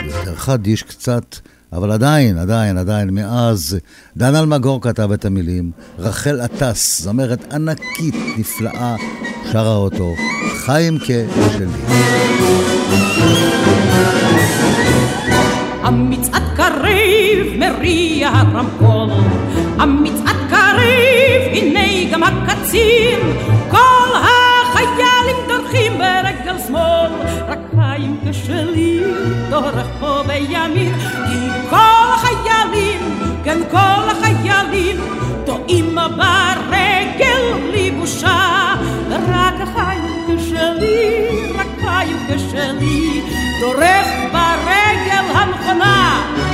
יותר 0.03 0.35
חדיש 0.35 0.83
קצת, 0.83 1.35
אבל 1.73 1.91
עדיין, 1.91 2.37
עדיין, 2.37 2.77
עדיין, 2.77 3.09
מאז 3.09 3.79
דן 4.17 4.35
אלמגור 4.35 4.81
כתב 4.81 5.11
את 5.11 5.25
המילים, 5.25 5.71
רחל 5.99 6.41
עטס, 6.41 7.01
זמרת 7.01 7.53
ענקית, 7.53 8.15
נפלאה, 8.37 8.95
שרה 9.51 9.75
אותו, 9.75 10.13
חיים 10.65 10.99
כשלי. 10.99 11.65
המצעד 15.83 16.43
קריב 16.55 17.59
מריע 17.59 18.29
הרמקול, 18.29 19.09
המצעד 19.79 20.35
קריב, 20.49 21.41
הנה 21.53 22.11
גם 22.11 22.23
הקצין, 22.23 23.19
כל 23.71 24.09
החיילים 24.15 25.35
דורכים 25.47 25.93
ברגל 25.97 26.59
שמאל, 26.67 27.11
רק 27.47 27.59
חיים 27.99 28.17
כשלי 28.29 28.99
דורך 29.49 29.87
פה 29.99 30.23
בימין, 30.27 30.93
כי 30.99 31.69
כל 31.69 32.05
החיילים, 32.13 32.99
כן 33.43 33.57
כל 33.71 34.09
החיילים, 34.11 34.95
טועים 35.45 35.95
ברגל 35.95 37.53
בלי 37.61 37.91
בושה, 37.91 38.75
רק 39.09 39.53
החיים 39.61 40.25
כשלי, 40.27 41.27
רק 41.55 41.67
חיים 41.81 42.17
כשלי, 42.27 43.21
דורך 43.61 44.07
ברגל 44.31 45.25
הנכונה. 45.33 46.48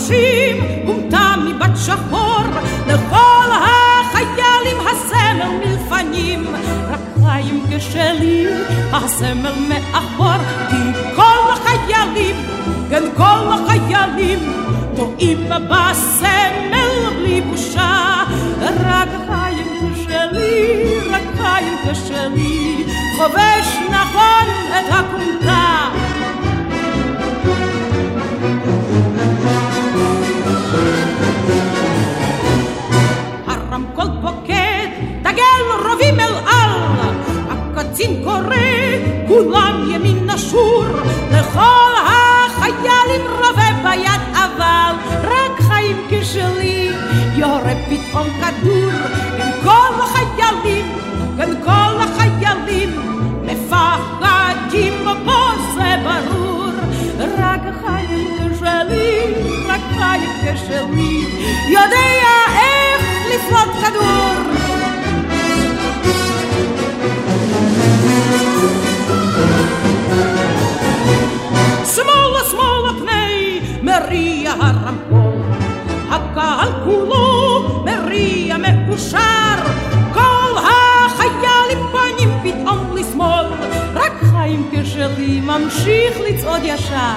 לראשם 0.00 0.10
חופשים 0.10 0.84
גומתה 0.86 1.34
מבת 1.46 1.76
שחור, 1.76 2.40
לכל 2.86 3.50
החיילים 3.52 4.76
הסמל 4.86 5.48
מלפנים, 5.64 6.46
רק 6.90 7.00
חיים 7.24 7.64
כשלי, 7.70 8.46
הסמל 8.92 9.54
מאחור, 9.68 10.42
כי 10.70 11.00
כל 11.16 11.52
החיילים, 11.52 12.36
כן 12.90 13.02
כל 13.16 13.48
החיילים, 13.52 14.38
טועים 14.96 15.44
בסמל 15.48 17.10
בלי 17.16 17.40
בושה, 17.40 18.24
רק 18.60 19.08
חיים 19.28 19.94
שלי, 20.04 20.98
רק 21.10 21.22
חיים 21.36 21.94
שלי, 21.94 22.84
חובש 23.16 23.76
נכון 23.90 24.46
את 24.70 24.92
הכומתה. 24.92 26.09
לכל 41.50 41.92
החיילים 42.06 43.26
רובה 43.30 43.70
ביד 43.82 44.20
אבל, 44.32 44.94
רק 45.22 45.60
חיים 45.60 45.96
כשלי, 46.10 46.90
יורה 47.34 47.72
פתאום 47.88 48.28
כדור, 48.40 48.90
בין 49.36 49.52
כל 49.62 50.02
החיילים, 50.02 50.86
בין 51.36 51.64
כל 51.64 51.94
החיילים, 52.00 52.90
מפחדים 53.42 55.04
בו 55.24 55.32
זה 55.74 55.96
ברור, 56.04 56.70
רק 57.38 57.60
חיים 57.86 58.28
כשלי, 58.38 59.34
רק 59.68 59.80
חיים 59.98 60.30
כשלי, 60.42 61.24
יודע 61.68 61.96
איך 62.56 63.02
לפלוט 63.30 63.84
כדור. 63.84 63.99
מאושר, 79.12 79.72
כל 80.12 80.58
החיילים 80.58 81.86
פנים 81.92 82.30
פתאום 82.42 82.96
לשמאל, 82.96 83.46
רק 83.94 84.12
חיים 84.30 84.70
כשלי 84.72 85.40
ממשיך 85.40 86.18
לצעוד 86.28 86.60
ישר, 86.64 87.14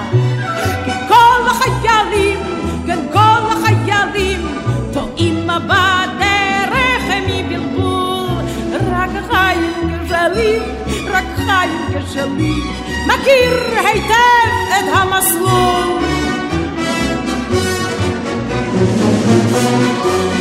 כי 0.84 0.90
כל 1.08 1.40
החיילים, 1.46 2.38
כן 2.86 2.98
כל 3.12 3.42
החיילים, 3.52 4.48
טועים 4.92 5.46
בדרך 5.46 7.04
מבלבול, 7.28 8.26
רק 8.92 9.10
חיים 9.30 9.98
כשלי, 10.04 10.58
רק 11.10 11.24
חיים 11.36 12.04
כשלי, 12.06 12.54
מכיר 13.06 13.78
היטב 13.84 14.50
את 14.68 14.84
המסלול. 14.92 16.04
הנה 19.54 20.33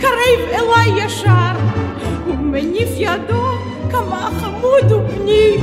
קרב, 0.00 0.40
אליי 0.52 1.04
ישר, 1.04 1.52
הוא 2.26 2.36
מניף 2.36 2.88
ידו 2.96 3.46
כמה 3.90 4.28
חמוד 4.40 4.92
הוא 4.92 5.02
בני. 5.02 5.56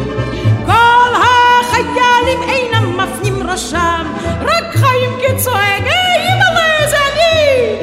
כל 0.65 1.13
החיילים 1.15 2.41
אינם 2.49 2.97
מפנים 2.97 3.49
ראשם, 3.49 4.07
רק 4.41 4.63
חיים 4.75 5.11
כצועק, 5.21 5.83
היי 5.83 6.21
אימא'לה 6.21 6.89
זה 6.89 6.95
אני! 7.13 7.75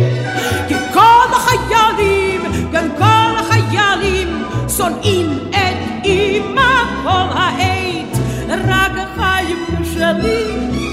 כי 0.69 0.75
כל 0.93 1.35
החיילים, 1.35 2.43
גם 2.73 2.89
כל 2.99 3.41
החיילים, 3.41 4.45
שונאים 4.77 5.39
את 5.51 6.05
אימא 6.05 6.85
כל 7.03 7.39
העת, 7.39 8.19
רק 8.49 8.93
החיים 8.97 9.57
כשלי, 9.83 10.45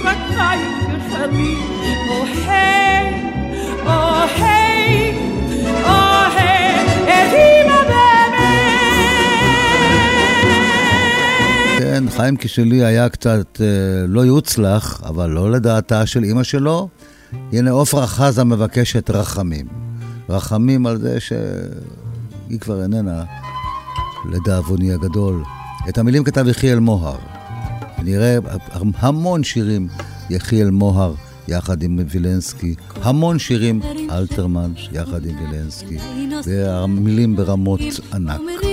רק 0.04 0.18
חיים 0.36 1.00
כשלי, 1.10 1.56
אוהב, 2.10 3.14
אוהב, 3.86 4.57
חיים 12.18 12.38
כשלי 12.38 12.86
היה 12.86 13.10
קצת 13.10 13.62
אה, 13.62 14.08
לא 14.08 14.26
יוצלח, 14.26 15.02
אבל 15.06 15.30
לא 15.30 15.52
לדעתה 15.52 16.06
של 16.06 16.24
אימא 16.24 16.44
שלו. 16.44 16.90
הנה 17.54 17.72
עופרה 17.72 18.08
חזה 18.08 18.44
מבקשת 18.44 19.10
רחמים. 19.10 19.68
רחמים 20.30 20.88
על 20.88 20.98
זה 20.98 21.20
שהיא 21.20 22.60
כבר 22.60 22.84
איננה, 22.84 23.24
לדאבוני 24.32 24.94
הגדול. 24.94 25.44
את 25.90 25.98
המילים 25.98 26.24
כתב 26.24 26.48
יחיאל 26.48 26.80
מוהר. 26.80 27.18
נראה 28.04 28.38
המון 29.00 29.44
שירים 29.44 29.88
יחיאל 30.30 30.70
מוהר 30.70 31.14
יחד 31.48 31.84
עם 31.84 32.00
וילנסקי, 32.10 32.76
המון 33.02 33.40
שירים 33.40 33.82
אלתרמן 34.12 34.72
יחד 34.92 35.26
עם 35.26 35.36
וילנסקי, 35.40 35.98
והמילים 36.46 37.36
ברמות 37.36 37.82
ענק. 38.14 38.67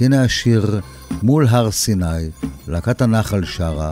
הנה 0.00 0.24
השיר 0.24 0.80
מול 1.22 1.46
הר 1.50 1.70
סיני, 1.70 2.30
להקת 2.68 3.02
הנחל 3.02 3.44
שרה. 3.44 3.90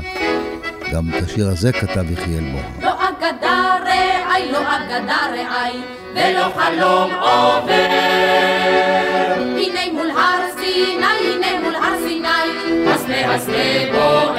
גם 0.93 1.09
את 1.09 1.23
השיר 1.25 1.49
הזה 1.49 1.73
כתב 1.73 2.11
יחיאל 2.11 2.45
מור. 2.45 2.61
לא 2.83 2.95
אגדה 3.09 3.75
רעי, 3.85 4.53
לא 4.53 4.59
אגדה 4.59 5.17
רעי, 5.31 5.81
ולא 6.15 6.47
חלום 6.55 7.11
עובר. 7.15 7.73
הנה 9.39 9.81
מול 9.93 10.11
הר 10.11 10.41
סיני, 10.57 11.07
הנה 11.35 11.61
מול 11.63 11.75
הר 11.75 11.99
סיני, 12.07 12.89
הסנה 12.91 13.35
הסנה 13.35 13.93
בוער. 13.93 14.37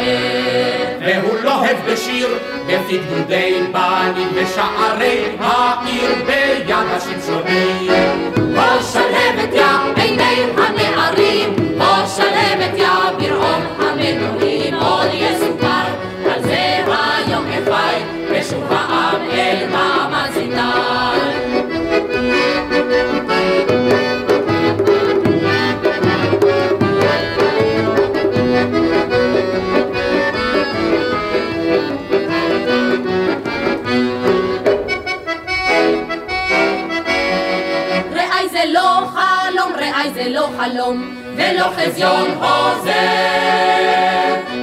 והוא 1.01 1.37
לוהב 1.43 1.77
בשיר, 1.91 2.27
בפי 2.67 2.97
גדודי 2.97 3.63
בנים 3.73 4.29
בשערי 4.35 5.35
העיר 5.39 6.25
ביד 6.25 6.85
השמשונים. 6.91 8.46
בוא 8.57 8.81
שלהבת 8.91 9.53
יא 9.53 10.01
עיני 10.03 10.43
הנערים, 10.57 11.55
בוא 11.77 12.07
שלהבת 12.15 12.77
יא 12.77 12.87
ברעום 13.19 13.61
המנועים, 13.79 14.73
עוד 14.73 15.09
יסופר 15.13 15.87
על 16.25 16.41
זה 16.41 16.83
היום 16.87 17.45
אפי, 17.47 18.03
ושוב 18.31 18.63
העם 18.69 19.21
אל 19.31 19.67
מעמד 19.71 20.29
סיני. 20.33 21.46
חלום, 40.57 41.15
ולא 41.35 41.65
חזיון 41.77 42.35
חוזר. 42.39 42.91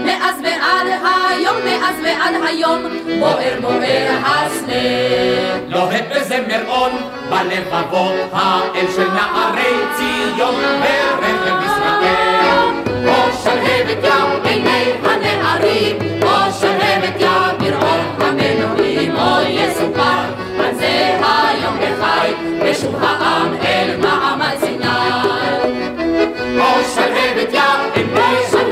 מאז 0.05 0.37
ועד 0.43 0.87
היום, 1.31 1.57
מאז 1.65 1.97
ועד 2.05 2.35
היום, 2.49 2.83
בוער 3.21 3.61
בוער 3.61 4.17
הסנה. 4.25 4.73
לוהט 5.69 6.05
בזמר-און 6.11 6.93
בלבבות 7.31 8.15
האל 8.33 8.87
של 8.97 9.09
נערי 9.11 9.77
ציון 9.97 10.55
ורכב 10.55 11.65
ישראל. 11.65 12.71
בוא 13.05 13.33
שלהבת 13.43 14.05
יא 14.05 14.51
עיני 14.51 14.93
הנערים, 15.05 15.99
בוא 16.21 16.51
שלהבת 16.61 17.21
יא 17.21 17.29
ברעום 17.59 18.05
המנועים, 18.21 19.17
עוד 19.17 19.47
יסופר 19.49 20.25
על 20.59 20.75
זה 20.75 21.19
היום 21.23 21.77
בחי, 21.79 22.33
ושוב 22.63 23.05
העם 23.05 23.55
אל 23.65 23.97
מעמד 23.97 24.57
סיני. 24.61 25.04
בוא 27.97 28.21
שלהבת 28.51 28.55
יא 28.55 28.64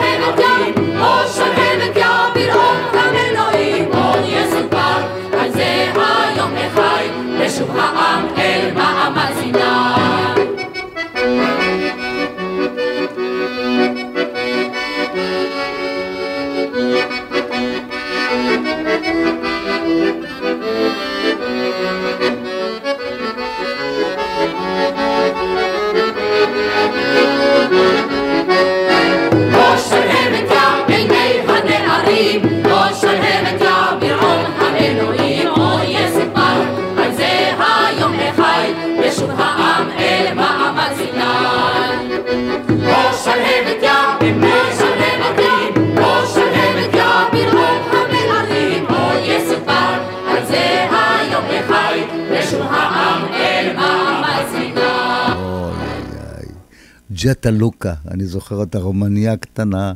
ג'טה 57.24 57.50
לוקה, 57.50 57.92
אני 58.10 58.26
זוכר 58.26 58.56
אותה 58.56 58.78
רומניה 58.78 59.36
קטנה, 59.36 59.92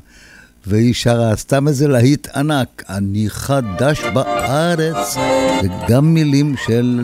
והיא 0.66 0.94
שרה 0.94 1.36
סתם 1.36 1.68
איזה 1.68 1.88
להיט 1.88 2.28
ענק, 2.36 2.84
אני 2.88 3.24
חדש 3.28 4.02
בארץ, 4.14 5.16
וגם 5.62 6.14
מילים 6.14 6.54
של 6.66 7.02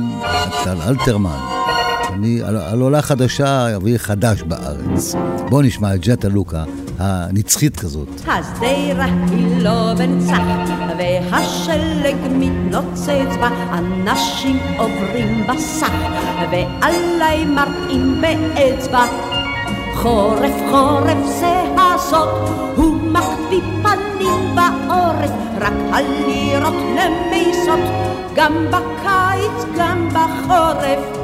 טל 0.64 0.76
אלתרמן. 0.88 1.38
אני 2.12 2.42
על, 2.42 2.56
על 2.56 2.80
עולה 2.80 3.02
חדשה, 3.02 3.66
והיא 3.82 3.98
חדש 3.98 4.42
בארץ. 4.42 5.14
בואו 5.48 5.62
נשמע 5.62 5.94
את 5.94 6.00
ג'טה 6.00 6.28
לוקה, 6.28 6.64
הנצחית 6.98 7.76
כזאת. 7.76 8.08
השדרה 8.26 9.04
היא 9.30 9.62
לא 9.62 9.94
בנצח, 9.98 10.42
והשלג 10.98 12.16
מתנוצץ 12.30 13.36
בה, 13.40 13.78
אנשים 13.78 14.58
עוברים 14.78 15.46
בסך, 15.46 15.92
ועליי 16.52 17.44
מראים 17.44 18.20
באצבע. 18.20 19.31
חורף 20.02 20.54
חורף 20.70 21.26
זה 21.26 21.62
הסוד, 21.76 22.28
הוא 22.76 22.94
מחביא 22.94 23.60
פנים 23.82 24.54
בעורף, 24.54 25.30
רק 25.60 25.72
הלירות 25.92 26.74
למיסות, 26.74 27.80
גם 28.34 28.52
בקיץ, 28.70 29.64
גם 29.78 30.08
בחורף. 30.08 31.18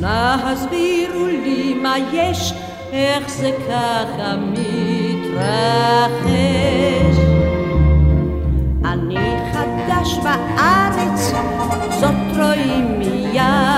נא 0.00 0.36
הסבירו 0.44 1.26
לי 1.26 1.74
מה 1.82 1.94
יש, 2.12 2.54
איך 2.92 3.28
זה 3.28 3.50
ככה 3.68 4.34
מתרחש. 4.52 5.46
אני 8.84 9.36
חדש 9.52 10.18
בארץ, 10.22 11.32
זאת 12.00 12.36
רואים 12.36 12.98
מיד. 12.98 13.75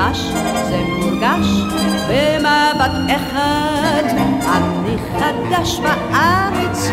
מורגש, 0.00 0.18
זה 0.68 0.82
מורגש 0.88 1.46
במבט 2.08 3.16
אחד. 3.16 4.02
אני 4.52 4.96
חדש 5.18 5.80
בארץ, 5.80 6.90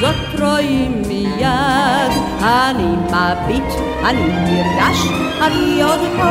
זאת 0.00 0.40
רואים 0.40 1.02
מיד. 1.08 2.12
אני 2.42 2.96
מביט, 3.06 3.72
אני 4.04 4.26
נרגש, 4.26 5.08
אני 5.42 5.82
עוד 5.82 6.00
פה, 6.16 6.30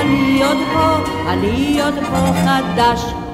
אני 0.00 0.42
עוד 0.44 0.58
פה, 0.74 0.96
אני 1.32 1.80
עוד 1.82 1.94
פה 1.94 2.32
חדש. 2.44 3.25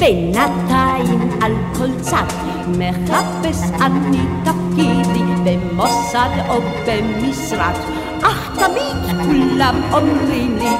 בינתיים 0.00 1.30
על 1.42 1.52
כל 1.78 2.00
צד 2.00 2.24
מחפש 2.68 3.70
אני 3.80 4.18
תפקידי 4.44 5.24
במוסד 5.44 6.28
או 6.48 6.60
במשרד, 6.86 7.74
אך 8.22 8.58
תמיד 8.58 9.24
כולם 9.24 9.80
אומרים 9.92 10.58
לי, 10.58 10.76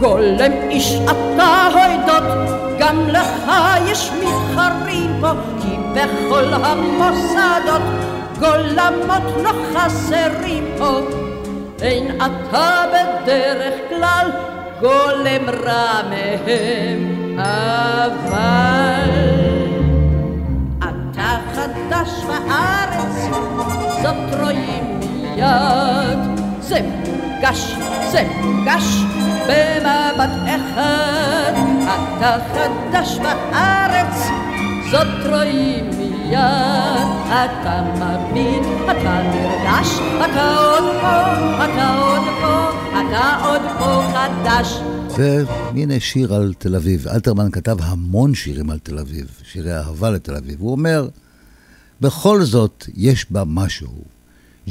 גולם 0.00 0.52
איש 0.70 0.94
אתה 1.04 1.68
הוידות, 1.72 2.22
גם 2.78 3.08
לך 3.08 3.52
יש 3.86 4.10
מתחרים 4.10 5.10
פה, 5.20 5.30
כי 5.62 5.76
בכל 5.94 6.44
המוסדות 6.54 7.82
גולמות 8.38 9.42
לא 9.42 9.50
חסרים 9.74 10.64
פה. 10.78 11.00
אין 11.82 12.16
אתה 12.16 12.84
בדרך 12.92 13.74
כלל 13.88 14.30
גולם 14.80 15.48
רע 15.64 16.00
מהם, 16.10 17.17
אבל 17.38 19.10
אתה 20.78 21.38
חדש 21.54 22.10
בארץ, 22.26 23.16
זאת 24.02 24.40
רואים 24.40 25.00
מיד. 25.00 26.18
זה 26.60 26.80
מורגש, 26.82 27.74
זה 28.10 28.22
מורגש 28.42 29.02
במבט 29.46 30.30
אחד. 30.46 31.52
אתה 32.18 32.36
חדש 32.52 33.18
בארץ, 33.18 34.28
זאת 34.90 35.26
רואים 35.30 35.90
מיד. 35.98 37.08
אתה 37.28 37.82
מבין, 37.94 38.62
אתה 38.84 39.22
נרגש, 39.22 39.98
אתה 40.24 40.56
עוד 40.56 40.84
פה, 41.00 41.16
אתה 41.64 41.94
עוד 41.98 42.24
פה, 42.40 42.70
אתה 43.00 43.36
עוד 43.44 43.62
פה 43.78 44.02
חדש. 44.12 44.80
והנה 45.18 46.00
שיר 46.00 46.34
על 46.34 46.54
תל 46.58 46.76
אביב. 46.76 47.08
אלתרמן 47.08 47.50
כתב 47.50 47.76
המון 47.82 48.34
שירים 48.34 48.70
על 48.70 48.78
תל 48.78 48.98
אביב, 48.98 49.40
שירי 49.42 49.76
אהבה 49.76 50.10
לתל 50.10 50.36
אביב. 50.36 50.60
הוא 50.60 50.72
אומר, 50.72 51.08
בכל 52.00 52.42
זאת 52.42 52.84
יש 52.96 53.32
בה 53.32 53.42
משהו. 53.46 53.88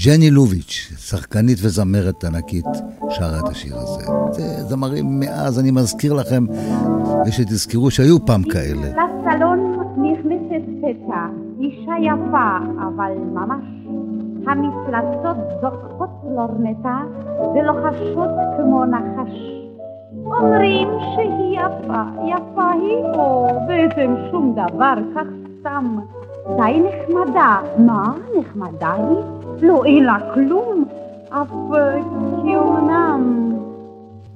ג'ני 0.05 0.31
לוביץ', 0.31 0.93
שחקנית 0.97 1.57
וזמרת 1.62 2.23
ענקית, 2.23 2.65
שרה 3.10 3.39
את 3.39 3.49
השיר 3.49 3.77
הזה. 3.77 4.05
זה 4.31 4.63
זמרים 4.63 5.19
מאז, 5.19 5.60
אני 5.60 5.71
מזכיר 5.71 6.13
לכם, 6.13 6.45
ושתזכרו 7.27 7.91
שהיו 7.91 8.25
פעם 8.25 8.43
כאלה. 8.43 8.88
לסלון 8.88 9.60
נכנסת 9.97 10.65
פתע, 10.81 11.25
אישה 11.60 11.93
יפה, 12.01 12.57
אבל 12.88 13.12
ממש. 13.33 13.63
המפלצות 14.47 15.38
זוכות 15.62 16.10
לורנטה 16.36 16.99
ולוחשות 17.55 18.29
כמו 18.57 18.86
נחש. 18.86 19.57
אומרים 20.31 20.87
שהיא 21.15 21.59
יפה, 21.59 22.01
יפה 22.25 22.71
היא, 22.71 23.03
או 23.13 23.47
בעצם 23.67 24.15
שום 24.31 24.55
דבר, 24.55 24.93
כך 25.15 25.27
סתם. 25.59 25.97
די 26.57 26.81
נחמדה. 26.81 27.57
מה, 27.77 28.13
נחמדה 28.39 28.93
היא? 28.93 29.17
לא, 29.61 29.85
אין 29.85 30.03
לה 30.03 30.17
כלום. 30.33 30.85
אף 31.29 31.47
כאומנם. 32.43 33.53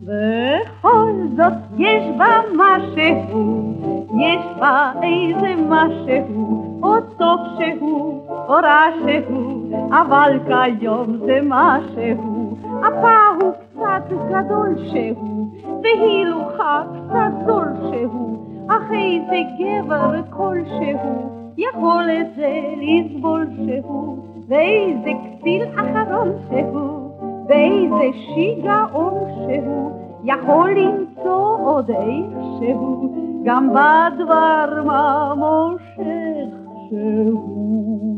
בכל 0.03 1.11
זאת 1.37 1.53
יש 1.77 2.03
בה 2.17 2.41
משהו, 2.55 3.73
יש 4.19 4.45
בה 4.59 4.91
איזה 5.03 5.53
משהו, 5.69 6.79
או 6.83 7.01
טוב 7.17 7.39
שהוא, 7.57 8.21
או 8.29 8.53
רע 8.53 8.85
שהוא, 9.05 9.77
אבל 9.89 10.39
כיום 10.47 11.17
זה 11.25 11.39
משהו. 11.43 12.57
אפה 12.79 13.17
הוא 13.41 13.51
קצת 13.81 14.13
גדול 14.29 14.75
שהוא, 14.91 15.47
והילוכה 15.83 16.83
קצת 16.93 17.45
זול 17.45 17.67
שהוא, 17.91 18.37
אך 18.69 18.91
איזה 18.91 19.41
גבר 19.59 20.21
כלשהו, 20.29 21.29
יכול 21.57 22.03
את 22.21 22.27
זה 22.35 22.61
לסבול 22.77 23.47
שהוא, 23.55 24.17
ואיזה 24.47 25.09
כסיל 25.23 25.63
אחרון 25.75 26.31
שהוא, 26.49 27.11
ואיזה 27.47 28.17
שיגעון 28.17 29.13
שהוא, 29.35 29.91
יכול 30.23 30.71
למצוא 30.71 31.57
עוד 31.65 31.89
איכשהו, 31.89 33.13
גם 33.43 33.69
בדבר 33.69 34.83
מה 34.85 35.33
מושך 35.37 36.53
שהוא. 36.89 38.10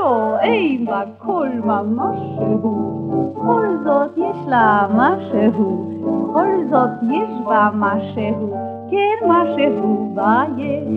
לא, 0.00 0.38
אין 0.40 0.86
בה 0.86 1.02
כל 1.18 1.48
ממש 1.64 2.18
שהוא, 2.36 3.34
כל 3.34 3.66
זאת 3.84 4.10
יש 4.16 4.36
לה 4.48 4.86
משהו, 4.94 5.90
כל 6.32 6.46
זאת 6.70 6.90
יש 7.10 7.30
בה 7.46 7.68
משהו, 7.74 8.54
כן 8.90 9.28
משהו 9.28 10.12
בה 10.14 10.42
יש. 10.56 10.88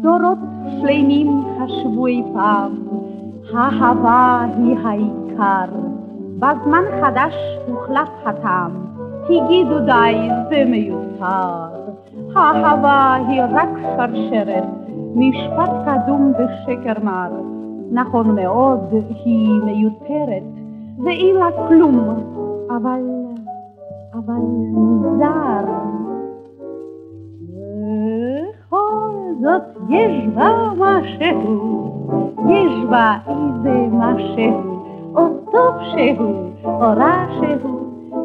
דורות 0.00 0.38
שלמים 0.80 1.44
חשבו 1.58 2.06
אי 2.06 2.22
פעם, 2.34 2.74
האהבה 3.54 4.46
היא 4.56 4.76
העיקר. 4.84 5.72
בזמן 6.38 6.82
חדש 7.02 7.34
הוחלף 7.66 8.08
הטעם, 8.24 8.70
הגידו 9.24 9.78
די, 9.78 10.28
זה 10.48 10.64
מיותר. 10.66 11.66
האהבה 12.34 13.14
היא 13.28 13.42
רק 13.52 13.68
שרשרת, 13.96 14.64
משפט 15.16 15.70
קדום 15.84 16.32
ושקר 16.32 17.02
מר. 17.02 17.30
נכון 17.92 18.34
מאוד, 18.34 18.80
היא 19.24 19.60
מיותרת, 19.64 20.42
ואין 21.04 21.36
לה 21.36 21.46
כלום, 21.68 21.98
אבל, 22.68 23.00
אבל 24.14 24.40
מוזר. 24.72 25.64
בכל 28.68 29.10
זאת 29.40 29.62
יש 29.88 30.26
בה 30.34 30.50
משהו, 30.78 31.92
יש 32.48 32.84
בה 32.90 33.16
איזה 33.28 33.86
משהו, 33.92 34.62
או 35.14 35.22
טוב 35.52 35.74
שהוא, 35.92 36.50
או 36.64 36.80
רע 36.80 37.26
שהוא, 37.40 37.80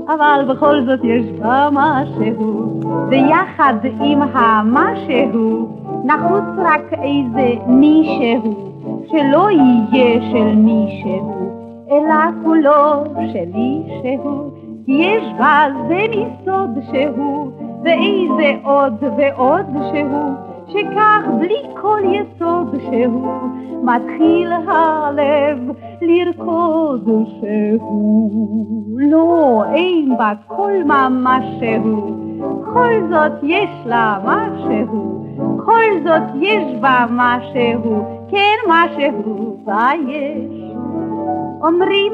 אבל 0.08 0.46
בכל 0.50 0.86
זאת 0.86 1.00
יש 1.04 1.40
בה 1.40 1.70
משהו, 1.72 2.80
ויחד 3.10 3.74
עם 4.02 4.22
המשהו 4.22 5.81
נחוץ 6.06 6.44
רק 6.58 6.94
איזה 6.94 7.56
מישהו, 7.68 9.04
שלא 9.08 9.50
יהיה 9.52 10.32
של 10.32 10.56
מישהו, 10.56 11.52
אלא 11.92 12.44
כולו 12.44 13.04
שלי 13.34 13.84
שהוא, 14.04 14.52
יש 14.88 15.24
בה 15.38 15.68
זה 15.88 16.00
מסוד 16.10 16.80
שהוא, 16.92 17.52
ואיזה 17.84 18.54
עוד 18.64 19.04
ועוד 19.18 19.66
שהוא, 19.94 20.34
שכך 20.68 21.28
בלי 21.40 21.64
כל 21.82 22.00
יסוד 22.06 22.76
שהוא, 22.82 23.28
מתחיל 23.84 24.52
הלב 24.68 25.72
לרקוד 26.02 27.10
שהוא. 27.40 28.72
לא, 28.98 29.64
אין 29.74 30.18
בה 30.18 30.32
כל 30.48 30.72
ממש 30.86 31.44
שהוא, 31.60 32.12
בכל 32.38 32.94
זאת 33.10 33.32
יש 33.44 33.70
לה 33.86 34.18
משהו, 34.26 35.21
בכל 35.62 35.84
זאת 36.04 36.42
יש 36.42 36.80
בה 36.80 37.06
משהו, 37.12 38.06
כן 38.30 38.56
משהו 38.68 39.58
בה 39.66 39.90
יש. 40.08 40.76
אומרים 41.62 42.14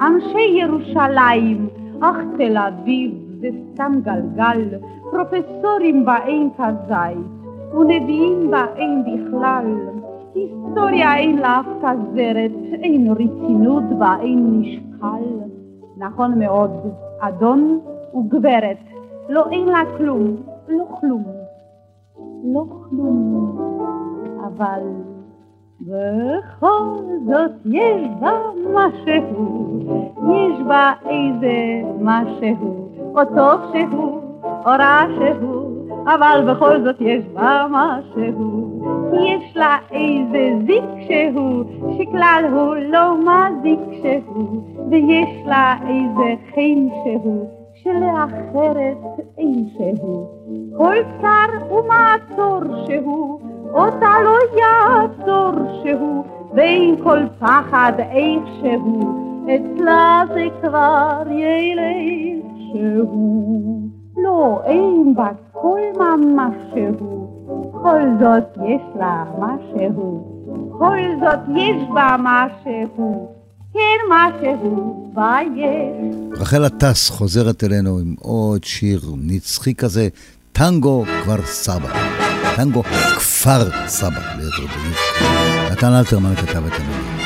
אנשי 0.00 0.60
ירושלים, 0.60 1.68
אך 2.00 2.16
תל 2.38 2.56
אביב 2.56 3.10
זה 3.40 3.48
סתם 3.72 3.92
גלגל, 4.02 4.78
פרופסורים 5.10 6.04
באין 6.04 6.50
כזית, 6.58 7.74
ונביאים 7.74 8.50
באין 8.50 9.04
בכלל. 9.04 9.64
היסטוריה 10.34 11.16
אין 11.16 11.38
לה 11.38 11.60
אף 11.60 11.66
כזרת, 11.78 12.50
אין 12.72 13.10
רצינות 13.10 13.84
בה, 13.98 14.16
אין 14.20 14.60
משקל. 14.60 15.24
נכון 15.96 16.38
מאוד, 16.38 16.70
אדון 17.20 17.78
וגברת, 18.14 18.78
לא 19.28 19.44
אין 19.50 19.68
לה 19.68 19.82
כלום, 19.98 20.36
לא 20.68 20.84
כלום, 21.00 21.43
לא 22.44 22.64
כלום, 22.70 23.58
אבל 24.46 24.80
בכל 25.80 26.82
זאת 27.26 27.50
יש 27.64 28.08
בה 28.20 28.32
משהו, 28.74 29.80
יש 30.22 30.62
בה 30.66 30.92
איזה 31.08 31.82
משהו, 32.00 32.88
או 33.14 33.24
טוב 33.24 33.60
שהוא, 33.72 34.20
או 34.42 34.70
רע 34.70 35.04
שהוא, 35.16 35.64
אבל 36.06 36.54
בכל 36.54 36.80
זאת 36.84 36.96
יש 37.00 37.24
בה 37.34 37.66
משהו. 37.70 38.70
יש 39.12 39.56
לה 39.56 39.76
איזה 39.90 40.52
זיק 40.66 40.84
שהוא, 41.06 41.64
שכלל 41.98 42.44
הוא 42.52 42.74
לא 42.74 43.16
מזיק 43.18 43.80
שהוא, 44.02 44.62
ויש 44.90 45.46
לה 45.46 45.76
איזה 45.88 46.34
חן 46.54 46.88
שהוא, 47.04 47.46
שלאחרת 47.84 48.98
אין 49.38 49.68
שהוא. 49.76 50.26
כל 50.76 50.96
צר 51.20 51.74
ומעצור 51.74 52.60
שהוא, 52.86 53.40
אותה 53.72 54.10
לא 54.24 54.36
יעצור 54.60 55.52
שהוא, 55.82 56.24
ואין 56.54 56.96
כל 57.04 57.18
פחד 57.38 57.92
איכשהו, 57.98 59.00
אצלה 59.44 60.22
זה 60.34 60.44
כבר 60.62 61.22
ילך 61.30 62.46
שהוא. 62.56 63.88
לא, 64.16 64.60
אין 64.64 65.14
בה 65.14 65.28
כל 65.52 65.80
ממש 65.98 66.54
שהוא, 66.74 67.26
כל 67.72 68.00
זאת 68.20 68.58
יש 68.66 68.82
לה 68.98 69.24
משהו, 69.38 70.24
כל 70.78 70.98
זאת 71.20 71.40
יש 71.56 71.88
בה 71.94 72.16
משהו, 72.18 73.33
כן. 73.74 73.98
רחל 76.36 76.64
עטס 76.64 77.10
חוזרת 77.10 77.64
אלינו 77.64 77.98
עם 77.98 78.14
עוד 78.20 78.64
שיר 78.64 79.00
נצחי 79.16 79.74
כזה, 79.74 80.08
טנגו 80.52 81.04
כפר 81.22 81.42
סבא. 81.44 81.88
טנגו 82.56 82.82
כפר 83.16 83.86
סבא, 83.86 84.20
ליתר 84.38 84.56
דיוק. 84.56 85.22
נתן 85.72 85.92
אלתרמן 85.92 86.34
כתב 86.34 86.66
את 86.66 86.72
המילים. 86.72 87.18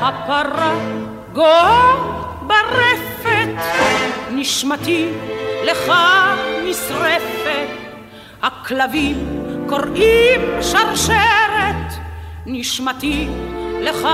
הפרה 0.00 0.74
גואה 1.34 1.94
ברפת, 2.46 3.48
נשמתי 4.34 5.08
לך 5.64 5.92
נשרפת, 6.64 7.68
הכלבים 8.42 9.49
קוראים 9.70 10.40
שרשרת, 10.62 11.92
נשמתי 12.46 13.28
לך 13.80 14.08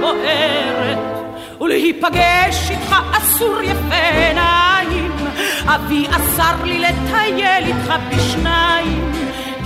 בוערת, 0.00 0.98
ולהיפגש 1.60 2.70
איתך 2.70 2.96
אסור 3.12 3.60
יפה 3.62 3.94
עיניים, 3.94 5.12
אבי 5.66 6.06
אסר 6.10 6.64
לי 6.64 6.78
לטייל 6.78 7.64
איתך 7.64 7.94
בשניים, 8.10 9.12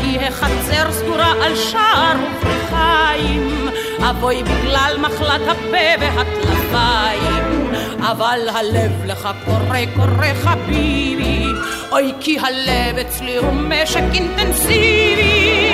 כי 0.00 0.18
החצר 0.18 0.92
סגורה 0.92 1.32
על 1.44 1.56
שער 1.56 2.16
ופריחיים, 2.36 3.68
אבוי 4.10 4.42
בגלל 4.42 4.96
מחלת 5.00 5.48
הפה 5.48 6.00
והטלפיים, 6.00 7.72
אבל 8.00 8.40
הלב 8.48 9.04
לך 9.04 9.28
קורא 9.44 9.78
קורא 9.96 10.34
חביבי, 10.42 11.46
אוי 11.94 12.12
כי 12.20 12.38
הלב 12.38 12.98
אצלי 12.98 13.36
הוא 13.36 13.52
משק 13.52 14.02
אינטנסיבי. 14.14 15.70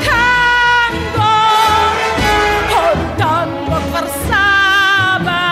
טנגו, 0.00 1.22
או 2.70 2.76
טנגו 3.18 3.76
כפר 3.76 4.06
סבא, 4.06 5.44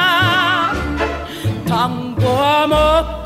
טנגו 1.66 2.42
עמוק 2.44 3.21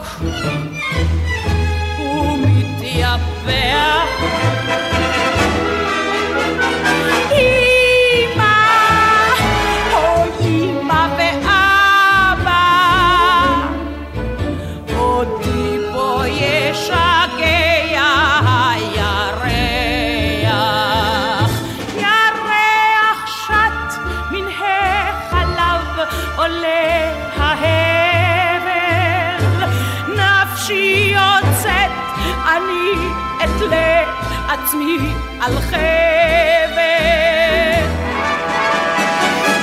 על 35.47 35.61
חבל. 35.61 35.77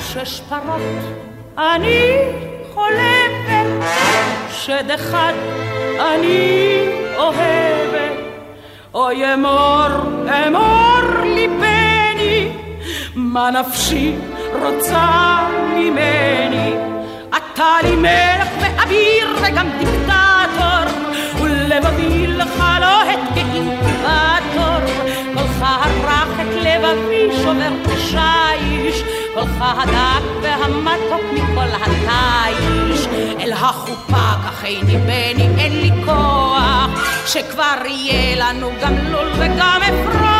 שש 0.00 0.40
פרות 0.48 1.04
אני 1.58 2.02
חולבת, 2.74 3.66
שד 4.50 4.90
אחד 4.90 5.32
אני 6.00 6.88
אוהבת. 7.16 7.87
אוי 8.98 9.34
אמור, 9.34 9.86
אמור 10.46 11.22
ליבני, 11.24 12.48
מה 13.14 13.50
נפשי 13.50 14.12
רוצה 14.62 15.38
ממני. 15.74 16.74
אתה 17.36 17.76
לי 17.82 17.96
מלך 17.96 18.48
ואביר 18.60 19.28
וגם 19.42 19.66
דיקטטור, 19.78 21.02
ולבבי 21.42 22.26
לך 22.26 22.62
לוהט 22.80 23.20
כאינקובטור. 23.34 24.80
קולך 25.34 25.62
הרך 25.62 26.40
את 26.40 26.54
לבבי 26.54 27.28
שובר 27.42 27.72
תשיש, 27.84 28.77
קולך 29.38 29.62
הדק 29.78 30.24
והמתוק 30.42 31.22
מכל 31.32 31.68
התיש. 31.82 33.06
אל 33.40 33.52
החופה 33.52 34.32
קחני 34.44 34.96
בני, 34.96 35.48
אין 35.58 35.80
לי 35.80 35.90
כוח, 36.04 36.90
שכבר 37.26 37.76
יהיה 37.86 38.36
לנו 38.36 38.70
גם 38.82 38.94
לול 38.94 39.28
וגם 39.38 39.80
אפרוח. 39.82 40.37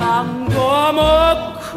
עמוק. 0.00 1.76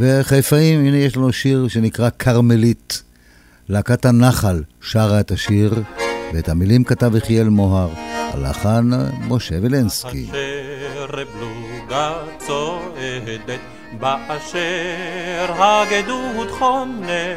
וחיפאים, 0.00 0.86
הנה 0.86 0.96
יש 0.96 1.16
לנו 1.16 1.32
שיר 1.32 1.68
שנקרא 1.68 2.10
כרמלית. 2.18 3.02
להקת 3.68 4.04
הנחל 4.04 4.62
שרה 4.80 5.20
את 5.20 5.30
השיר, 5.30 5.74
ואת 6.34 6.48
המילים 6.48 6.84
כתב 6.84 7.16
יחיאל 7.16 7.48
מוהר, 7.48 7.88
הלחן 8.34 8.90
משה 9.28 9.54
וילנסקי. 9.62 10.26
באשר 13.98 15.52
הגדוד 15.58 16.50
חונה, 16.50 17.34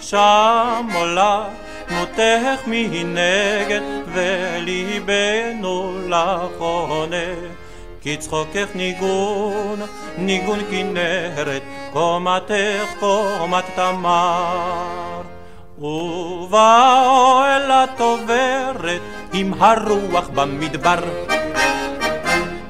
שם 0.00 0.86
עולה 0.94 1.48
דמותך 1.88 2.60
מנגד, 2.66 3.80
וליבנו 4.14 5.98
לך 6.08 6.58
עונה. 6.58 7.34
כי 8.02 8.16
צחוקך 8.16 8.68
ניגון, 8.74 9.80
ניגון 10.18 10.58
כנרת, 10.70 11.62
קומתך 11.92 12.88
קומת 13.00 13.64
תמר. 13.76 15.22
ובאוהל 15.80 17.70
את 17.72 18.00
עוברת 18.00 19.00
עם 19.32 19.52
הרוח 19.58 20.28
במדבר. 20.34 20.98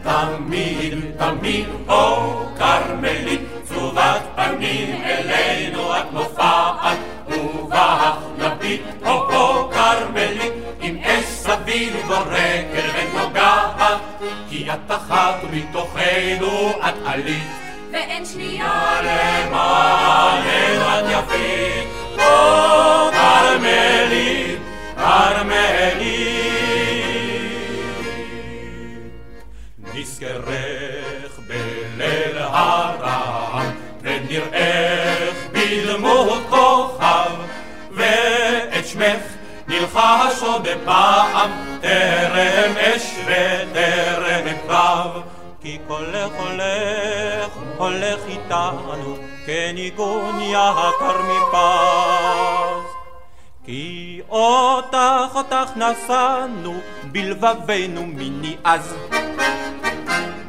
תמיד, 0.03 0.95
תמיד, 1.19 1.67
או 1.89 2.43
כרמלית, 2.59 3.41
צרובת 3.65 4.23
פנים 4.37 5.03
אלינו 5.05 5.97
את 5.97 6.13
מופעת, 6.13 6.99
ובך 7.29 8.17
נביט, 8.39 8.83
או 9.07 9.35
או 9.35 9.71
כרמלית, 9.71 10.53
עם 10.81 10.99
אש 11.03 11.25
סביב 11.25 11.97
בורקת 12.07 12.85
ונוגעת, 12.95 14.01
כי 14.51 14.67
את 14.73 14.91
אחת 14.91 15.35
מתוכנו 15.53 16.71
את 16.71 16.95
עלית. 17.05 17.49
ואין 17.93 18.25
שנייה 18.25 19.01
למעננו 19.03 20.85
את 20.99 21.05
יפית. 21.11 22.10
נזכרך 29.95 31.39
בליל 31.47 32.39
הרעם, 32.39 33.71
ונראך 34.03 35.37
בדמות 35.53 36.43
כוכב, 36.51 37.31
ואת 37.93 38.87
שמך 38.87 39.23
נלחש 39.69 40.43
עוד 40.43 40.69
פעם, 40.85 41.51
טרם 41.81 42.73
אש 42.77 43.03
וטרם 43.25 44.57
קרב. 44.67 45.23
כי 45.63 45.79
קולך 45.89 46.31
הולך, 46.39 47.53
הולך 47.77 48.21
איתנו, 48.29 49.17
כניגון 49.47 50.41
יקר 50.41 51.23
מפז. 51.23 52.10
אותך, 55.41 55.77
נשאנו, 55.77 56.81
בלבבנו 57.03 58.07
מיני 58.07 58.57
אז. 58.65 58.97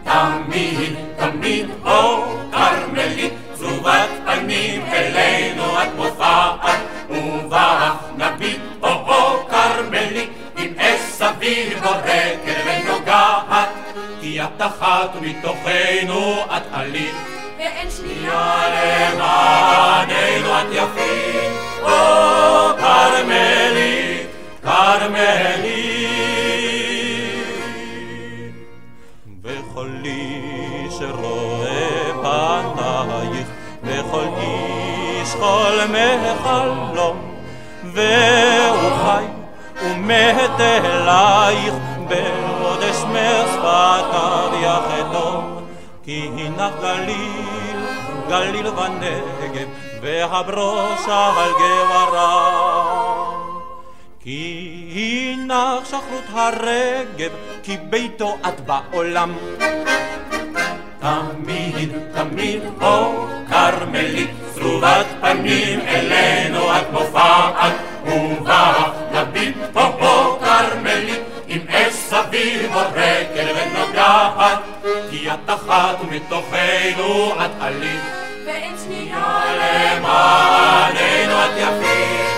תמיד, 0.04 0.96
תמיד, 1.18 1.70
או 1.86 2.26
כרמלית, 2.52 3.34
צרובת 3.54 4.10
פנים 4.26 4.86
אלינו 4.86 5.82
את 5.84 5.88
מופעת, 5.96 6.80
ובך 7.10 7.96
נביט, 8.18 8.62
או 8.84 8.90
או 8.90 9.48
כרמלית, 9.50 10.30
עם 10.58 10.74
אש 10.78 11.02
סביב 11.02 11.80
בורקת 11.84 12.62
ונוגעת, 12.66 13.70
כי 14.22 14.42
את 14.42 14.62
אחת 14.62 15.10
מתוכנו 15.22 16.44
את 16.58 16.64
עלית, 16.72 17.16
ואין 17.58 17.90
שנייה. 17.90 18.62
למעננו 19.14 20.60
את 20.60 20.68
יפית, 20.72 21.52
או 21.84 21.90
כרמלית, 22.78 24.11
כרמלית. 24.82 26.12
וכל 29.44 29.90
איש 30.06 30.96
רואה 31.12 32.12
פנייך, 32.22 33.48
וכל 33.84 34.26
איש 34.38 35.30
חולמי 35.40 36.34
חלום, 36.44 37.36
והוא 37.84 38.92
חי 39.04 39.26
ומת 39.86 40.60
אלייך, 40.60 41.74
בעוד 42.08 42.84
אשמר 42.84 43.46
שפתיו 43.48 44.52
יחתום, 44.62 45.66
כי 46.04 46.30
הינך 46.36 46.74
גליל, 46.82 47.86
גליל 48.30 48.68
ונגב, 48.68 49.68
והברוש 50.02 51.08
על 51.08 51.52
גבריו. 51.52 53.01
כי 54.24 54.84
הינך 54.96 55.86
שחרות 55.86 56.24
הרגב, 56.30 57.32
כי 57.64 57.78
ביתו 57.90 58.38
את 58.48 58.60
בעולם. 58.60 59.34
תמיד, 61.00 61.92
תמיד, 62.14 62.62
או 62.82 63.26
כרמלית, 63.50 64.30
צרובת 64.54 65.06
פנים 65.22 65.80
אלינו 65.80 66.78
את 66.78 66.92
מופעת, 66.92 67.74
ובך 68.06 68.90
נביט, 69.12 69.58
או 69.76 69.82
או 69.82 70.40
כרמלית, 70.40 71.22
עם 71.48 71.62
אש 71.70 71.94
סביב 71.94 72.74
הורגל 72.74 73.48
ונוגעת, 73.56 74.60
כי 75.10 75.32
את 75.32 75.50
אחת 75.50 75.96
ומתוכנו 76.02 77.32
את 77.46 77.52
עלית. 77.60 78.02
ואין 78.46 78.76
שנייה 78.86 79.42
למעננו 79.56 81.46
את 81.46 81.52
יפית, 81.58 82.32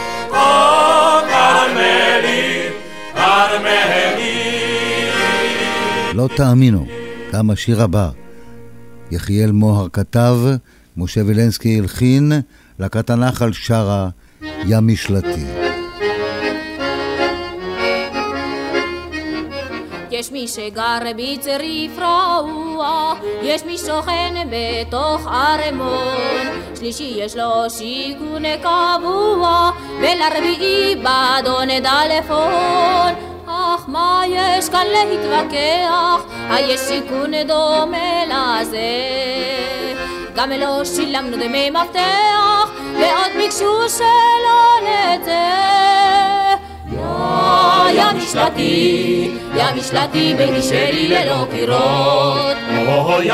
או 1.63 1.67
כרמלית, 1.67 2.73
כרמלית. 3.15 4.53
לא 6.13 6.29
תאמינו, 6.35 6.85
גם 7.33 7.49
השיר 7.49 7.81
הבא. 7.81 8.09
יחיאל 9.11 9.51
מוהר 9.51 9.87
כתב, 9.93 10.35
משה 10.97 11.21
וילנסקי 11.25 11.79
הלחין, 11.79 12.31
להקת 12.79 13.09
הנחל 13.09 13.53
שרה 13.53 14.09
ים 14.65 14.87
משלתי. 14.87 15.45
יש 20.11 20.31
מי 20.31 20.47
שגר 20.47 20.99
בצריף 21.17 21.91
רעוע, 21.97 23.13
יש 23.41 23.63
מי 23.63 23.77
שוכן 23.77 24.33
בתוך 24.51 25.27
ערמון, 25.27 26.17
שלישי 26.75 27.13
יש 27.17 27.35
לו 27.35 27.69
שיכון 27.69 28.43
קבוע, 28.61 29.71
ולרביעי 29.99 30.95
באדון 30.95 31.67
דלפון. 31.67 33.13
אך 33.47 33.83
מה 33.87 34.21
יש 34.27 34.69
כאן 34.69 34.85
להתווכח? 34.87 36.25
היש 36.49 36.79
שיכון 36.79 37.31
דומה 37.47 38.25
לזה. 38.25 38.79
גם 40.35 40.51
לא 40.51 40.85
שילמנו 40.85 41.37
דמי 41.37 41.69
מפתח, 41.69 42.71
ועוד 42.93 43.31
ביקשו 43.37 43.89
שלא 43.89 44.89
נצא. 44.89 45.73
יא 47.93 48.03
משלתי, 48.15 49.31
יא 49.55 49.63
משלתי 49.75 50.35
ביתי 50.37 50.61
שלי 50.61 51.07
ללא 51.07 51.45
קירות. 51.51 52.57
יא, 53.23 53.33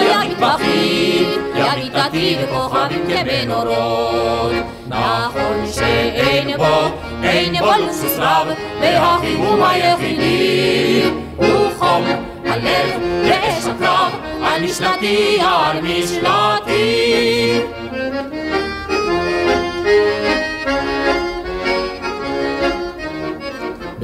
יא 0.00 0.16
מטבחי, 0.30 1.24
יא 1.54 1.64
מיטתי 1.76 2.36
וכוכבים 2.42 3.04
כמנורות. 3.08 4.75
נכון 4.88 5.66
שאין 5.72 6.56
בו, 6.56 6.88
אין 7.22 7.58
בו 7.58 7.70
לוקסוס 7.80 8.18
רב, 8.18 8.48
והחימום 8.80 9.62
היחידי 9.62 11.02
הוא 11.36 11.70
חום 11.78 12.04
הלב 12.44 13.00
ואש 13.24 13.64
הקרב, 13.64 14.12
על 14.42 14.62
משלתי, 14.62 15.38
על 15.40 15.80
משלתי. 15.80 17.75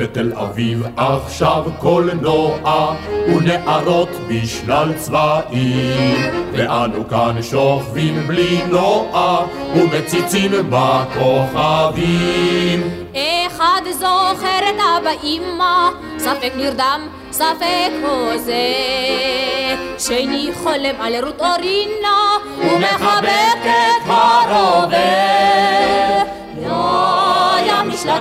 בתל 0.02 0.32
אביב 0.32 0.82
עכשיו 0.96 1.64
קולנוע 1.78 2.94
ונערות 3.28 4.08
בשלל 4.28 4.92
צבעים 4.96 6.32
ואנו 6.52 7.08
כאן 7.08 7.42
שוכבים 7.42 8.26
בלי 8.26 8.60
נוע 8.70 9.46
ומציצים 9.76 10.50
בכוכבים 10.70 12.02
אחד 13.46 13.82
זוכר 13.92 14.58
את 14.70 14.80
אבא 14.98 15.10
אמא, 15.24 15.90
ספק 16.18 16.52
נרדם, 16.56 17.08
ספק 17.32 17.92
הוזה. 18.02 18.74
שני 19.98 20.50
חולם 20.54 21.00
על 21.00 21.24
רות 21.24 21.40
אורינה, 21.40 22.36
ומחבק 22.58 23.31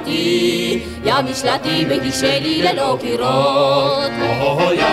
משלתי, 0.01 0.79
יא 1.05 1.13
משלתי, 1.31 1.85
ביתי 1.85 2.11
שלי 2.11 2.61
ללא 2.61 2.97
קירות. 3.01 4.11
יא, 4.71 4.85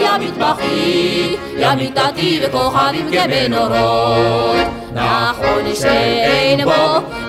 יא 0.00 0.18
מטבחי, 0.20 1.36
יא 1.58 1.74
מיטתי 1.74 2.40
וכוכבים 2.42 3.10
כמנורות. 3.12 4.66
נכון 4.94 5.74
שאין 5.74 6.64
בו, 6.64 6.72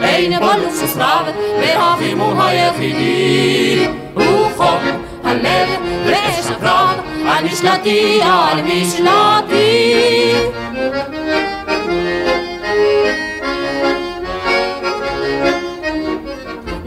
אין 0.02 0.40
בו 0.40 0.46
לוקסוס 0.64 0.98
רב, 0.98 1.26
והחימום 1.60 2.42
היחידי 2.42 3.88
הוא 4.14 4.50
חום 4.58 4.80
הלב 5.24 5.70
ואש 6.06 6.46
הקרב, 6.52 7.00
על 7.28 7.46
משלתי, 7.46 8.20
על 8.24 8.62
משלתי. 8.62 9.94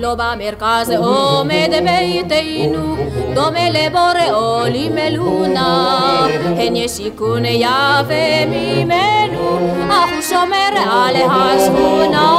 לא 0.06 0.14
במרכז 0.14 0.90
עומד 0.90 1.70
ביתנו, 1.70 2.96
דומה 3.34 3.70
לבורא 3.70 4.32
עולים 4.32 4.98
אלונה. 4.98 6.26
הן 6.58 6.76
יש 6.76 6.90
שיכון 6.90 7.44
יפה 7.44 8.46
ממנו, 8.46 9.58
אך 9.90 10.10
הוא 10.14 10.22
שומר 10.22 10.90
על 10.90 11.16
השכונה. 11.30 12.36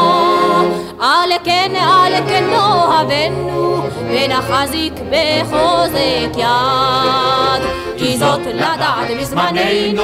על 1.00 1.30
כן, 1.44 1.72
על 1.82 2.14
כן 2.28 2.44
נאהבנו, 2.50 3.78
ונחזיק 4.10 4.94
בחוזק 4.94 6.38
יד. 6.38 7.64
כי 7.98 8.18
זאת 8.18 8.42
לדעת 8.46 9.08
בזמננו, 9.20 10.04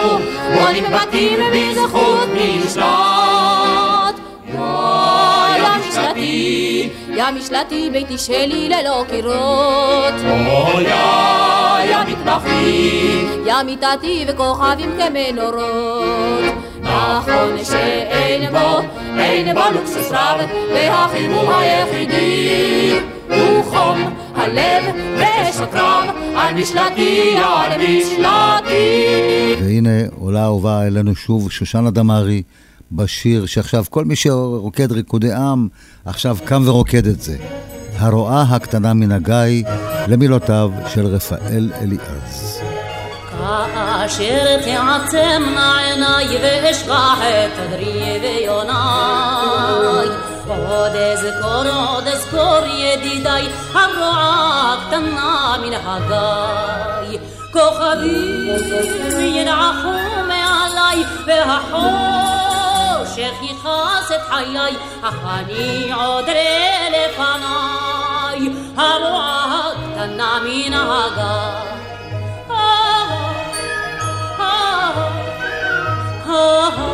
בונים 0.55 0.84
בתים 0.84 1.39
בזכות 1.53 2.28
משלט. 2.34 3.34
יא 6.84 6.90
משלתי, 7.10 7.16
יא 7.18 7.32
משלתי, 7.32 7.90
ביתי 7.90 8.18
שלי 8.18 8.70
ללא 8.70 9.06
קירות. 9.10 10.14
או 10.48 10.82
יא, 10.82 10.96
יא 11.90 11.98
מטבחי, 12.08 13.26
יא 13.46 13.64
מיטתי 13.66 14.26
וכוכבים 14.28 14.90
כמנורות. 14.98 16.54
נכון 16.82 17.64
שאין 17.64 18.52
בו, 18.52 18.80
אין 19.20 19.56
בו 19.56 19.62
לוקסוס 19.74 20.12
רב, 20.12 20.40
והחימום 20.74 21.46
היחידי 21.50 23.00
הוא 23.30 23.64
חום 23.64 24.14
הלב 24.36 24.84
ואש 25.18 25.58
הקרב, 25.60 26.04
על 26.36 26.54
משלתי, 26.54 27.36
על 27.38 27.72
משלתי. 27.78 29.56
והנה 29.64 29.90
עולה 30.20 30.44
אהובה 30.44 30.88
אלינו 30.88 31.16
שוב 31.16 31.52
שושנה 31.52 31.92
דמארי 31.92 32.44
בשיר 32.96 33.46
שעכשיו 33.46 33.84
כל 33.89 34.06
מי 34.06 34.16
שרוקד 34.16 34.91
ריקודי 34.91 35.34
עם 35.34 35.68
עכשיו 36.06 36.38
קם 36.46 36.64
ורוקד 36.66 37.08
את 37.08 37.22
זה. 37.22 37.38
הרועה 37.98 38.41
הקטנה 38.41 38.94
מן 38.94 39.12
הגיא 39.12 39.66
למילותיו 40.08 40.72
של 40.94 41.06
רפאל 41.06 41.72
אליעז. 41.82 42.62
כאשר 43.38 44.58
תעצמנה 44.58 45.78
עיניי 45.80 46.28
ואשכח 46.44 47.18
את 47.22 47.60
עדרי 47.60 48.20
ויוניי 48.22 50.08
עוד 50.48 50.91
אזכור, 50.96 51.64
עוד 51.88 52.08
אזכור 52.08 52.60
ידידיי 52.66 53.46
הרועה 53.74 54.74
הקטנה 54.74 55.56
מן 55.62 55.74
הגיא 55.74 57.20
כוכבים 57.52 58.48
ינעכו 59.20 59.91
מעליי 60.28 61.04
אשר 63.14 63.32
יכעס 63.41 64.11
את 64.11 64.22
חיי, 64.30 64.76
אך 65.01 65.16
אני 65.26 65.93
עוד 65.93 66.30
אראה 66.30 66.88
לפניי, 66.89 68.53
המועה 68.78 69.72
הקטנה 69.72 70.39
מן 70.43 70.74
הגב. 70.74 71.74
Oh, 72.49 72.53
oh, 76.28 76.80
oh. 76.80 76.93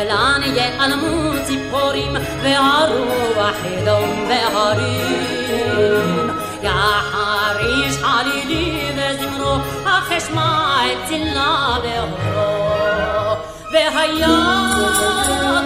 הגיא 0.00 0.42
ייעלמו 0.42 1.32
ציפורים 1.44 2.16
והרוח 2.42 3.56
ידום 3.64 4.28
בהרים. 4.28 6.30
יחריש 6.62 7.96
חלילי 7.96 8.92
וזמרו, 8.96 9.56
אך 9.84 10.12
אשמע 10.12 10.76
את 10.86 10.98
צלה 11.08 11.76
באורו. 11.82 13.36
והיה 13.72 14.38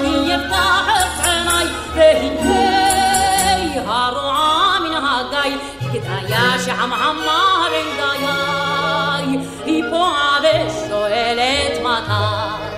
כי 0.00 0.32
יפתח 0.32 0.86
את 0.88 1.26
עיניי, 1.26 1.66
והנה 1.94 3.82
הרועה 3.86 4.78
מן 4.80 4.94
הגיא, 4.94 5.58
כדאיה 5.92 6.58
שחמחמה 6.58 7.66
בין 7.70 7.86
גיי, 7.96 9.26
היא 9.64 9.84
פועה 9.90 10.38
ושואלת 10.42 11.80
מתי. 11.82 12.73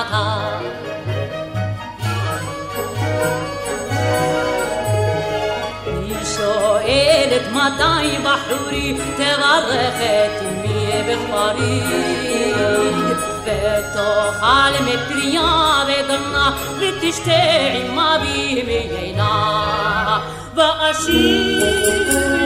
מתי. 0.00 0.66
היא 5.86 6.24
שואלת 6.36 7.52
מתי 7.52 8.18
בחורי 8.24 8.98
תברך 9.16 9.94
את 10.00 10.42
אמי 10.42 11.02
בכפרי 11.08 11.82
ותאכל 13.44 14.82
מפריה 14.84 15.84
וגנה 15.86 16.56
ותשתה 16.78 17.32
עמה 17.74 18.16
בימינה 18.22 20.18
ואשיב 20.54 21.62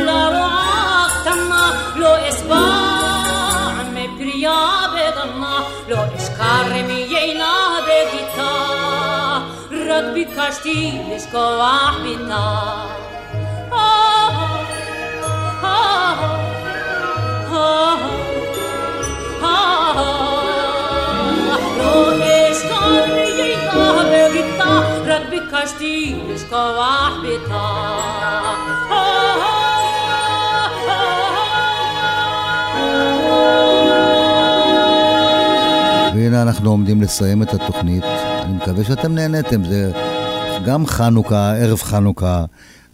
לרועה 0.07 1.07
קטנה 1.21 1.71
לא 1.97 2.29
אשבע 2.29 3.01
מפריה 3.93 4.67
וגנה 4.93 5.61
לא 5.89 5.97
אשכר 6.36 6.84
מיינה 6.88 7.78
בגיתה 7.84 8.52
רק 9.72 10.04
ביקשתי 10.14 11.00
לשכוח 11.16 11.96
ביתה 12.04 12.76
רק 25.08 25.22
ביקשתי 25.30 26.16
לשכוח 26.30 27.14
ביתה 27.22 28.55
והנה 36.36 36.50
אנחנו 36.50 36.70
עומדים 36.70 37.02
לסיים 37.02 37.44
את 37.44 37.54
התוכנית. 37.54 38.04
אני 38.04 38.54
מקווה 38.54 38.84
שאתם 38.84 39.16
נהניתם, 39.16 39.64
זה 39.64 39.92
גם 40.66 40.88
חנוכה, 40.88 41.56
ערב 41.56 41.82
חנוכה, 41.82 42.46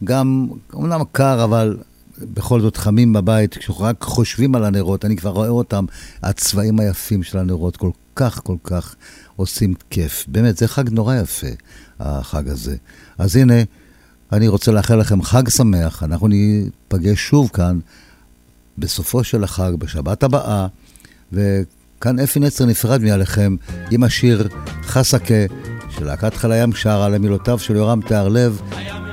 גם, 0.03 0.47
אומנם 0.73 1.01
קר, 1.11 1.43
אבל 1.43 1.77
בכל 2.17 2.61
זאת 2.61 2.77
חמים 2.77 3.13
בבית, 3.13 3.57
כשאנחנו 3.57 3.83
רק 3.85 4.03
חושבים 4.03 4.55
על 4.55 4.65
הנרות, 4.65 5.05
אני 5.05 5.15
כבר 5.17 5.29
רואה 5.29 5.49
אותם, 5.49 5.85
הצבעים 6.23 6.79
היפים 6.79 7.23
של 7.23 7.37
הנרות, 7.37 7.77
כל 7.77 7.91
כך 8.15 8.41
כל 8.43 8.55
כך 8.63 8.95
עושים 9.35 9.73
כיף. 9.89 10.25
באמת, 10.27 10.57
זה 10.57 10.67
חג 10.67 10.89
נורא 10.89 11.15
יפה, 11.15 11.47
החג 11.99 12.49
הזה. 12.49 12.75
אז 13.17 13.35
הנה, 13.35 13.63
אני 14.31 14.47
רוצה 14.47 14.71
לאחל 14.71 14.95
לכם 14.95 15.21
חג 15.21 15.49
שמח, 15.49 16.03
אנחנו 16.03 16.27
ניפגש 16.27 17.19
שוב 17.19 17.49
כאן 17.53 17.79
בסופו 18.77 19.23
של 19.23 19.43
החג, 19.43 19.71
בשבת 19.77 20.23
הבאה, 20.23 20.67
וכאן 22.01 22.19
אפי 22.19 22.39
נצר 22.39 22.65
נפרד 22.65 23.01
מעליכם 23.01 23.55
עם 23.91 24.03
השיר 24.03 24.47
חסקה 24.83 25.33
של 25.89 26.05
להקת 26.05 26.35
חיל 26.35 26.51
הים 26.51 26.73
שרה 26.73 27.09
למילותיו 27.09 27.59
של 27.59 27.75
יורם 27.75 28.01
תיארלב 28.01 28.61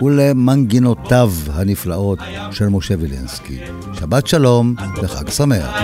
ולמנגינותיו 0.02 1.32
הנפלאות 1.52 2.18
של 2.50 2.68
משה 2.68 2.94
וילינסקי. 2.98 3.58
שבת 3.94 4.26
שלום 4.26 4.74
וחג 5.02 5.30
שמח. 5.30 5.82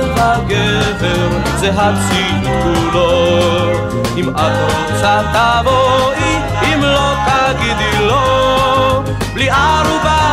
אחד 0.00 0.38
הגבר, 0.50 1.28
זה 1.56 1.70
הציוד 1.76 2.62
כולו. 2.62 3.44
אם 4.16 4.28
את 4.28 4.36
רוצה 4.36 5.20
תבואי, 5.32 6.38
אם 6.62 6.82
לא 6.82 7.14
תגידי 7.26 8.06
לא. 8.06 9.02
בלי 9.34 9.50
ערובה 9.50 10.23